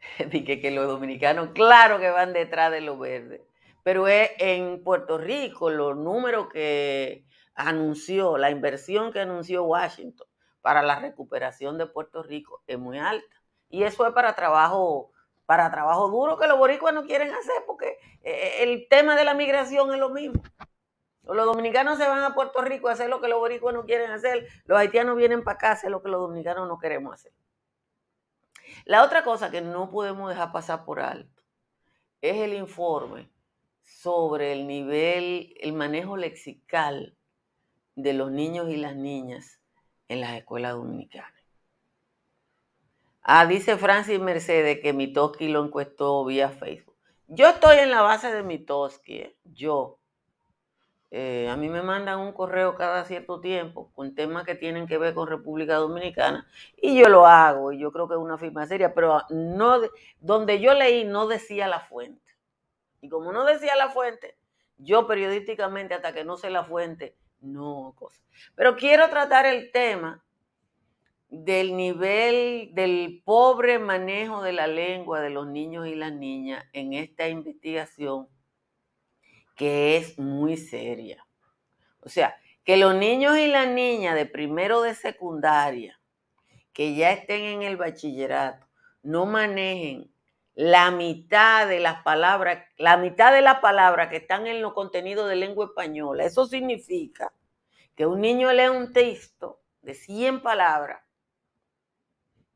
Dije 0.32 0.60
que 0.60 0.72
los 0.72 0.88
dominicanos, 0.88 1.50
claro 1.54 2.00
que 2.00 2.10
van 2.10 2.32
detrás 2.32 2.72
de 2.72 2.80
los 2.80 2.98
verdes. 2.98 3.42
Pero 3.84 4.08
es 4.08 4.32
en 4.40 4.82
Puerto 4.82 5.18
Rico 5.18 5.70
los 5.70 5.96
números 5.96 6.48
que 6.48 7.24
anunció, 7.54 8.36
la 8.36 8.50
inversión 8.50 9.12
que 9.12 9.20
anunció 9.20 9.62
Washington 9.62 10.26
para 10.60 10.82
la 10.82 10.98
recuperación 10.98 11.78
de 11.78 11.86
Puerto 11.86 12.24
Rico 12.24 12.64
es 12.66 12.76
muy 12.76 12.98
alta. 12.98 13.40
Y 13.68 13.84
eso 13.84 14.04
es 14.04 14.12
para 14.12 14.34
trabajo, 14.34 15.12
para 15.46 15.70
trabajo 15.70 16.08
duro 16.08 16.36
que 16.36 16.48
los 16.48 16.58
boricuas 16.58 16.92
no 16.92 17.04
quieren 17.04 17.32
hacer, 17.32 17.62
porque 17.68 17.98
eh, 18.24 18.64
el 18.64 18.88
tema 18.88 19.14
de 19.14 19.24
la 19.24 19.34
migración 19.34 19.92
es 19.92 20.00
lo 20.00 20.10
mismo. 20.10 20.42
Los 21.34 21.46
dominicanos 21.46 21.98
se 21.98 22.08
van 22.08 22.22
a 22.22 22.34
Puerto 22.34 22.62
Rico 22.62 22.88
a 22.88 22.92
hacer 22.92 23.08
lo 23.08 23.20
que 23.20 23.28
los 23.28 23.38
boricuas 23.38 23.74
no 23.74 23.84
quieren 23.84 24.10
hacer, 24.10 24.48
los 24.64 24.78
haitianos 24.78 25.16
vienen 25.16 25.44
para 25.44 25.56
acá 25.56 25.68
a 25.68 25.72
hacer 25.72 25.90
lo 25.90 26.02
que 26.02 26.08
los 26.08 26.20
dominicanos 26.20 26.66
no 26.66 26.78
queremos 26.78 27.14
hacer. 27.14 27.32
La 28.84 29.04
otra 29.04 29.24
cosa 29.24 29.50
que 29.50 29.60
no 29.60 29.90
podemos 29.90 30.28
dejar 30.30 30.52
pasar 30.52 30.84
por 30.84 31.00
alto 31.00 31.42
es 32.20 32.36
el 32.36 32.54
informe 32.54 33.30
sobre 33.82 34.52
el 34.52 34.66
nivel, 34.66 35.54
el 35.60 35.72
manejo 35.72 36.16
lexical 36.16 37.16
de 37.94 38.12
los 38.12 38.30
niños 38.30 38.68
y 38.70 38.76
las 38.76 38.96
niñas 38.96 39.60
en 40.08 40.20
las 40.20 40.34
escuelas 40.36 40.72
dominicanas. 40.72 41.32
Ah, 43.22 43.46
dice 43.46 43.76
Francis 43.76 44.20
Mercedes 44.20 44.80
que 44.80 44.92
Mitoski 44.92 45.48
lo 45.48 45.64
encuestó 45.64 46.24
vía 46.24 46.48
Facebook. 46.48 46.96
Yo 47.26 47.48
estoy 47.48 47.78
en 47.78 47.90
la 47.90 48.00
base 48.00 48.32
de 48.32 48.42
mi 48.42 48.58
Toski, 48.58 49.36
yo. 49.44 49.98
Eh, 51.10 51.48
a 51.48 51.56
mí 51.56 51.70
me 51.70 51.82
mandan 51.82 52.18
un 52.18 52.32
correo 52.32 52.74
cada 52.74 53.04
cierto 53.04 53.40
tiempo 53.40 53.90
con 53.94 54.14
temas 54.14 54.44
que 54.44 54.54
tienen 54.54 54.86
que 54.86 54.98
ver 54.98 55.14
con 55.14 55.26
República 55.26 55.76
Dominicana 55.76 56.46
y 56.76 56.98
yo 56.98 57.08
lo 57.08 57.26
hago 57.26 57.72
y 57.72 57.78
yo 57.78 57.90
creo 57.92 58.08
que 58.08 58.14
es 58.14 58.20
una 58.20 58.36
firma 58.36 58.66
seria, 58.66 58.92
pero 58.92 59.22
no 59.30 59.80
donde 60.20 60.60
yo 60.60 60.74
leí 60.74 61.04
no 61.04 61.26
decía 61.26 61.66
la 61.66 61.80
fuente. 61.80 62.36
Y 63.00 63.08
como 63.08 63.32
no 63.32 63.44
decía 63.44 63.74
la 63.76 63.88
fuente, 63.88 64.36
yo 64.76 65.06
periodísticamente 65.06 65.94
hasta 65.94 66.12
que 66.12 66.24
no 66.24 66.36
sé 66.36 66.50
la 66.50 66.64
fuente, 66.64 67.16
no 67.40 67.94
cosa. 67.96 68.20
Pero 68.54 68.76
quiero 68.76 69.08
tratar 69.08 69.46
el 69.46 69.72
tema 69.72 70.22
del 71.30 71.76
nivel 71.76 72.70
del 72.74 73.22
pobre 73.24 73.78
manejo 73.78 74.42
de 74.42 74.52
la 74.52 74.66
lengua 74.66 75.20
de 75.20 75.30
los 75.30 75.46
niños 75.46 75.86
y 75.86 75.94
las 75.94 76.12
niñas 76.12 76.64
en 76.72 76.94
esta 76.94 77.28
investigación 77.28 78.28
que 79.58 79.96
es 79.96 80.18
muy 80.18 80.56
seria. 80.56 81.26
O 82.00 82.08
sea, 82.08 82.36
que 82.64 82.76
los 82.76 82.94
niños 82.94 83.36
y 83.36 83.48
las 83.48 83.68
niñas 83.68 84.14
de 84.14 84.24
primero 84.24 84.82
de 84.82 84.94
secundaria, 84.94 86.00
que 86.72 86.94
ya 86.94 87.10
estén 87.10 87.42
en 87.42 87.62
el 87.62 87.76
bachillerato, 87.76 88.66
no 89.02 89.26
manejen 89.26 90.10
la 90.54 90.92
mitad 90.92 91.66
de 91.66 91.80
las 91.80 92.02
palabras, 92.02 92.64
la 92.76 92.96
mitad 92.96 93.32
de 93.32 93.42
las 93.42 93.58
palabras 93.58 94.08
que 94.08 94.18
están 94.18 94.46
en 94.46 94.62
los 94.62 94.74
contenidos 94.74 95.28
de 95.28 95.34
lengua 95.34 95.66
española. 95.66 96.24
Eso 96.24 96.46
significa 96.46 97.32
que 97.96 98.06
un 98.06 98.20
niño 98.20 98.52
lee 98.52 98.68
un 98.68 98.92
texto 98.92 99.60
de 99.82 99.94
100 99.94 100.40
palabras 100.40 101.02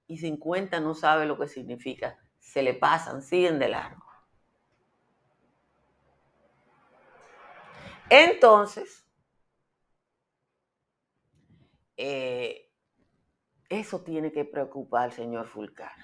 y 0.06 0.18
50 0.18 0.78
no 0.78 0.94
sabe 0.94 1.26
lo 1.26 1.36
que 1.36 1.48
significa. 1.48 2.16
Se 2.38 2.62
le 2.62 2.74
pasan, 2.74 3.22
siguen 3.22 3.58
de 3.58 3.70
largo. 3.70 4.11
Entonces, 8.14 9.06
eh, 11.96 12.70
eso 13.70 14.02
tiene 14.02 14.32
que 14.32 14.44
preocupar 14.44 15.04
al 15.04 15.12
señor 15.12 15.46
Fulcar. 15.46 15.96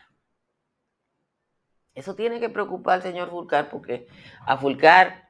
Eso 1.92 2.14
tiene 2.14 2.40
que 2.40 2.48
preocupar 2.48 2.94
al 2.94 3.02
señor 3.02 3.28
Fulcar 3.28 3.68
porque 3.68 4.06
a 4.46 4.56
Fulcar 4.56 5.28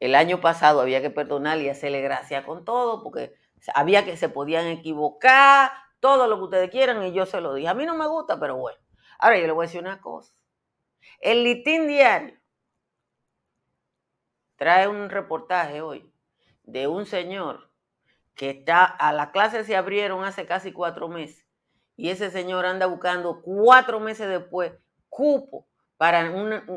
el 0.00 0.14
año 0.14 0.40
pasado 0.40 0.80
había 0.80 1.02
que 1.02 1.10
perdonarle 1.10 1.64
y 1.64 1.68
hacerle 1.68 2.00
gracia 2.00 2.46
con 2.46 2.64
todo 2.64 3.02
porque 3.02 3.34
había 3.74 4.06
que 4.06 4.16
se 4.16 4.30
podían 4.30 4.66
equivocar, 4.66 5.72
todo 6.00 6.26
lo 6.26 6.38
que 6.38 6.44
ustedes 6.44 6.70
quieran 6.70 7.02
y 7.02 7.12
yo 7.12 7.26
se 7.26 7.42
lo 7.42 7.52
dije. 7.52 7.68
A 7.68 7.74
mí 7.74 7.84
no 7.84 7.94
me 7.94 8.06
gusta, 8.06 8.40
pero 8.40 8.56
bueno. 8.56 8.78
Ahora 9.18 9.38
yo 9.38 9.46
le 9.46 9.52
voy 9.52 9.64
a 9.64 9.66
decir 9.66 9.82
una 9.82 10.00
cosa. 10.00 10.32
El 11.20 11.44
litín 11.44 11.86
diario 11.86 12.37
trae 14.58 14.88
un 14.88 15.08
reportaje 15.08 15.80
hoy 15.80 16.12
de 16.64 16.88
un 16.88 17.06
señor 17.06 17.70
que 18.34 18.50
está, 18.50 18.84
a 18.84 19.12
la 19.12 19.30
clase 19.30 19.64
se 19.64 19.76
abrieron 19.76 20.24
hace 20.24 20.44
casi 20.46 20.72
cuatro 20.72 21.08
meses 21.08 21.46
y 21.96 22.10
ese 22.10 22.30
señor 22.30 22.66
anda 22.66 22.86
buscando 22.86 23.40
cuatro 23.40 24.00
meses 24.00 24.28
después 24.28 24.72
cupo 25.08 25.66
para 25.96 26.30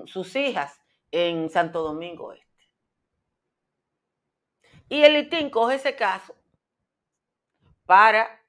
sus 0.06 0.36
hijas 0.36 0.80
en 1.12 1.50
Santo 1.50 1.84
Domingo 1.84 2.34
Este. 2.34 2.48
Y 4.88 5.04
el 5.04 5.14
litín 5.14 5.50
coge 5.50 5.76
ese 5.76 5.96
caso 5.96 6.36
para 7.86 8.44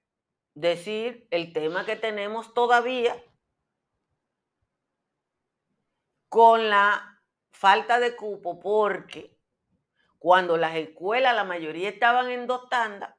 decir 0.55 1.27
el 1.31 1.53
tema 1.53 1.85
que 1.85 1.97
tenemos 1.97 2.53
todavía 2.53 3.17
con 6.29 6.69
la 6.69 7.12
falta 7.63 8.01
de 8.01 8.17
cupo 8.17 8.59
porque 8.59 9.39
cuando 10.19 10.57
las 10.57 10.75
escuelas, 10.75 11.37
la 11.37 11.45
mayoría 11.45 11.89
estaban 11.89 12.29
en 12.29 12.49
dos 12.49 12.69
tandas, 12.69 13.15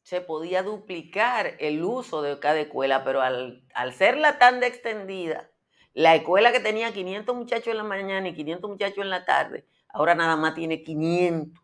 se 0.00 0.22
podía 0.22 0.62
duplicar 0.62 1.54
el 1.58 1.84
uso 1.84 2.22
de 2.22 2.40
cada 2.40 2.60
escuela, 2.60 3.04
pero 3.04 3.20
al, 3.20 3.66
al, 3.74 3.92
ser 3.92 4.16
la 4.16 4.38
tanda 4.38 4.66
extendida, 4.66 5.50
la 5.92 6.14
escuela 6.14 6.50
que 6.50 6.60
tenía 6.60 6.94
500 6.94 7.36
muchachos 7.36 7.68
en 7.68 7.76
la 7.76 7.84
mañana 7.84 8.26
y 8.26 8.34
500 8.34 8.70
muchachos 8.70 9.04
en 9.04 9.10
la 9.10 9.26
tarde, 9.26 9.66
ahora 9.88 10.14
nada 10.14 10.36
más 10.36 10.54
tiene 10.54 10.82
500. 10.82 11.61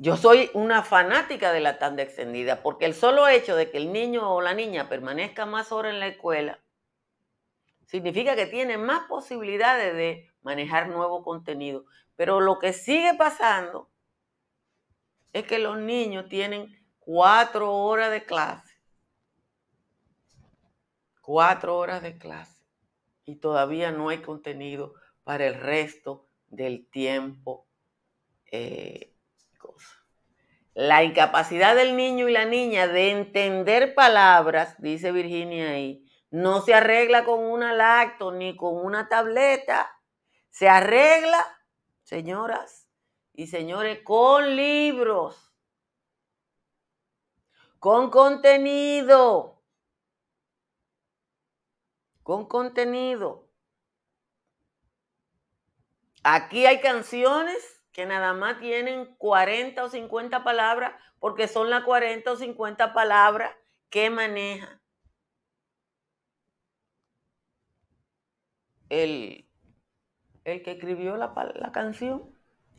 Yo 0.00 0.16
soy 0.16 0.48
una 0.54 0.84
fanática 0.84 1.52
de 1.52 1.58
la 1.58 1.78
tanda 1.78 2.04
extendida 2.04 2.62
porque 2.62 2.84
el 2.84 2.94
solo 2.94 3.26
hecho 3.26 3.56
de 3.56 3.68
que 3.68 3.78
el 3.78 3.92
niño 3.92 4.32
o 4.32 4.40
la 4.40 4.54
niña 4.54 4.88
permanezca 4.88 5.44
más 5.44 5.72
horas 5.72 5.92
en 5.92 5.98
la 5.98 6.06
escuela 6.06 6.60
significa 7.84 8.36
que 8.36 8.46
tiene 8.46 8.78
más 8.78 9.08
posibilidades 9.08 9.94
de 9.94 10.30
manejar 10.42 10.88
nuevo 10.88 11.24
contenido. 11.24 11.84
Pero 12.14 12.40
lo 12.40 12.60
que 12.60 12.72
sigue 12.72 13.14
pasando 13.14 13.90
es 15.32 15.44
que 15.44 15.58
los 15.58 15.78
niños 15.78 16.28
tienen 16.28 16.78
cuatro 17.00 17.74
horas 17.74 18.12
de 18.12 18.24
clase. 18.24 18.74
Cuatro 21.22 21.76
horas 21.76 22.02
de 22.04 22.16
clase. 22.18 22.62
Y 23.24 23.36
todavía 23.36 23.90
no 23.90 24.10
hay 24.10 24.22
contenido 24.22 24.94
para 25.24 25.46
el 25.46 25.54
resto 25.54 26.28
del 26.46 26.86
tiempo. 26.88 27.66
Eh, 28.52 29.12
la 30.78 31.02
incapacidad 31.02 31.74
del 31.74 31.96
niño 31.96 32.28
y 32.28 32.32
la 32.32 32.44
niña 32.44 32.86
de 32.86 33.10
entender 33.10 33.96
palabras, 33.96 34.76
dice 34.78 35.10
Virginia 35.10 35.70
ahí, 35.70 36.08
no 36.30 36.60
se 36.60 36.72
arregla 36.72 37.24
con 37.24 37.40
una 37.40 37.72
lacto 37.72 38.30
ni 38.30 38.56
con 38.56 38.76
una 38.76 39.08
tableta. 39.08 39.90
Se 40.50 40.68
arregla, 40.68 41.44
señoras 42.04 42.88
y 43.34 43.48
señores, 43.48 44.02
con 44.04 44.54
libros, 44.54 45.52
con 47.80 48.08
contenido, 48.08 49.60
con 52.22 52.46
contenido. 52.46 53.48
Aquí 56.22 56.66
hay 56.66 56.80
canciones 56.80 57.77
que 57.98 58.06
nada 58.06 58.32
más 58.32 58.60
tienen 58.60 59.06
40 59.16 59.82
o 59.82 59.88
50 59.88 60.44
palabras, 60.44 60.92
porque 61.18 61.48
son 61.48 61.68
las 61.68 61.82
40 61.82 62.30
o 62.30 62.36
50 62.36 62.94
palabras 62.94 63.56
que 63.90 64.08
maneja 64.08 64.80
el, 68.88 69.50
el 70.44 70.62
que 70.62 70.70
escribió 70.70 71.16
la, 71.16 71.34
la, 71.56 71.72
canción. 71.72 72.32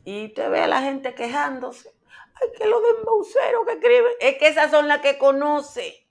Y 0.06 0.30
te 0.30 0.48
ve 0.48 0.62
a 0.62 0.66
la 0.66 0.80
gente 0.80 1.14
quejándose. 1.14 1.94
Ay, 2.40 2.48
que 2.56 2.66
lo 2.66 2.80
de 2.80 2.88
embaucero 3.00 3.66
que 3.66 3.72
escribe. 3.72 4.08
Es 4.20 4.38
que 4.38 4.48
esas 4.48 4.70
son 4.70 4.88
las 4.88 5.02
que 5.02 5.18
conoce. 5.18 6.08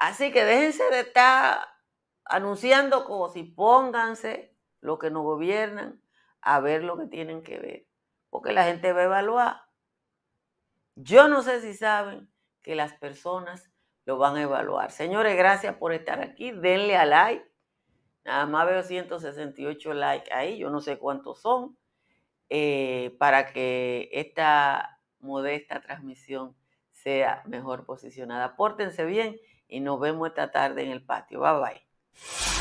Así 0.00 0.32
que 0.32 0.44
déjense 0.44 0.82
de 0.90 0.98
estar 0.98 1.60
anunciando 2.24 3.04
cosas 3.04 3.36
y 3.36 3.44
pónganse 3.44 4.53
los 4.84 4.98
que 4.98 5.10
nos 5.10 5.22
gobiernan 5.22 6.00
a 6.42 6.60
ver 6.60 6.84
lo 6.84 6.98
que 6.98 7.06
tienen 7.06 7.42
que 7.42 7.58
ver. 7.58 7.86
Porque 8.28 8.52
la 8.52 8.64
gente 8.64 8.92
va 8.92 9.00
a 9.00 9.04
evaluar. 9.04 9.62
Yo 10.94 11.26
no 11.26 11.42
sé 11.42 11.60
si 11.62 11.72
saben 11.74 12.30
que 12.62 12.74
las 12.74 12.92
personas 12.92 13.70
lo 14.04 14.18
van 14.18 14.36
a 14.36 14.42
evaluar. 14.42 14.90
Señores, 14.90 15.36
gracias 15.36 15.74
por 15.76 15.92
estar 15.94 16.20
aquí. 16.20 16.52
Denle 16.52 16.98
a 16.98 17.06
like. 17.06 17.50
Nada 18.24 18.44
más 18.44 18.66
veo 18.66 18.82
168 18.82 19.94
likes 19.94 20.32
ahí. 20.32 20.58
Yo 20.58 20.68
no 20.68 20.80
sé 20.80 20.98
cuántos 20.98 21.40
son. 21.40 21.78
Eh, 22.50 23.16
para 23.18 23.46
que 23.46 24.10
esta 24.12 25.00
modesta 25.18 25.80
transmisión 25.80 26.54
sea 26.92 27.42
mejor 27.46 27.86
posicionada. 27.86 28.54
Pórtense 28.56 29.06
bien 29.06 29.40
y 29.66 29.80
nos 29.80 29.98
vemos 29.98 30.28
esta 30.28 30.50
tarde 30.50 30.82
en 30.82 30.90
el 30.90 31.02
patio. 31.02 31.40
Bye 31.40 31.60
bye. 31.60 32.53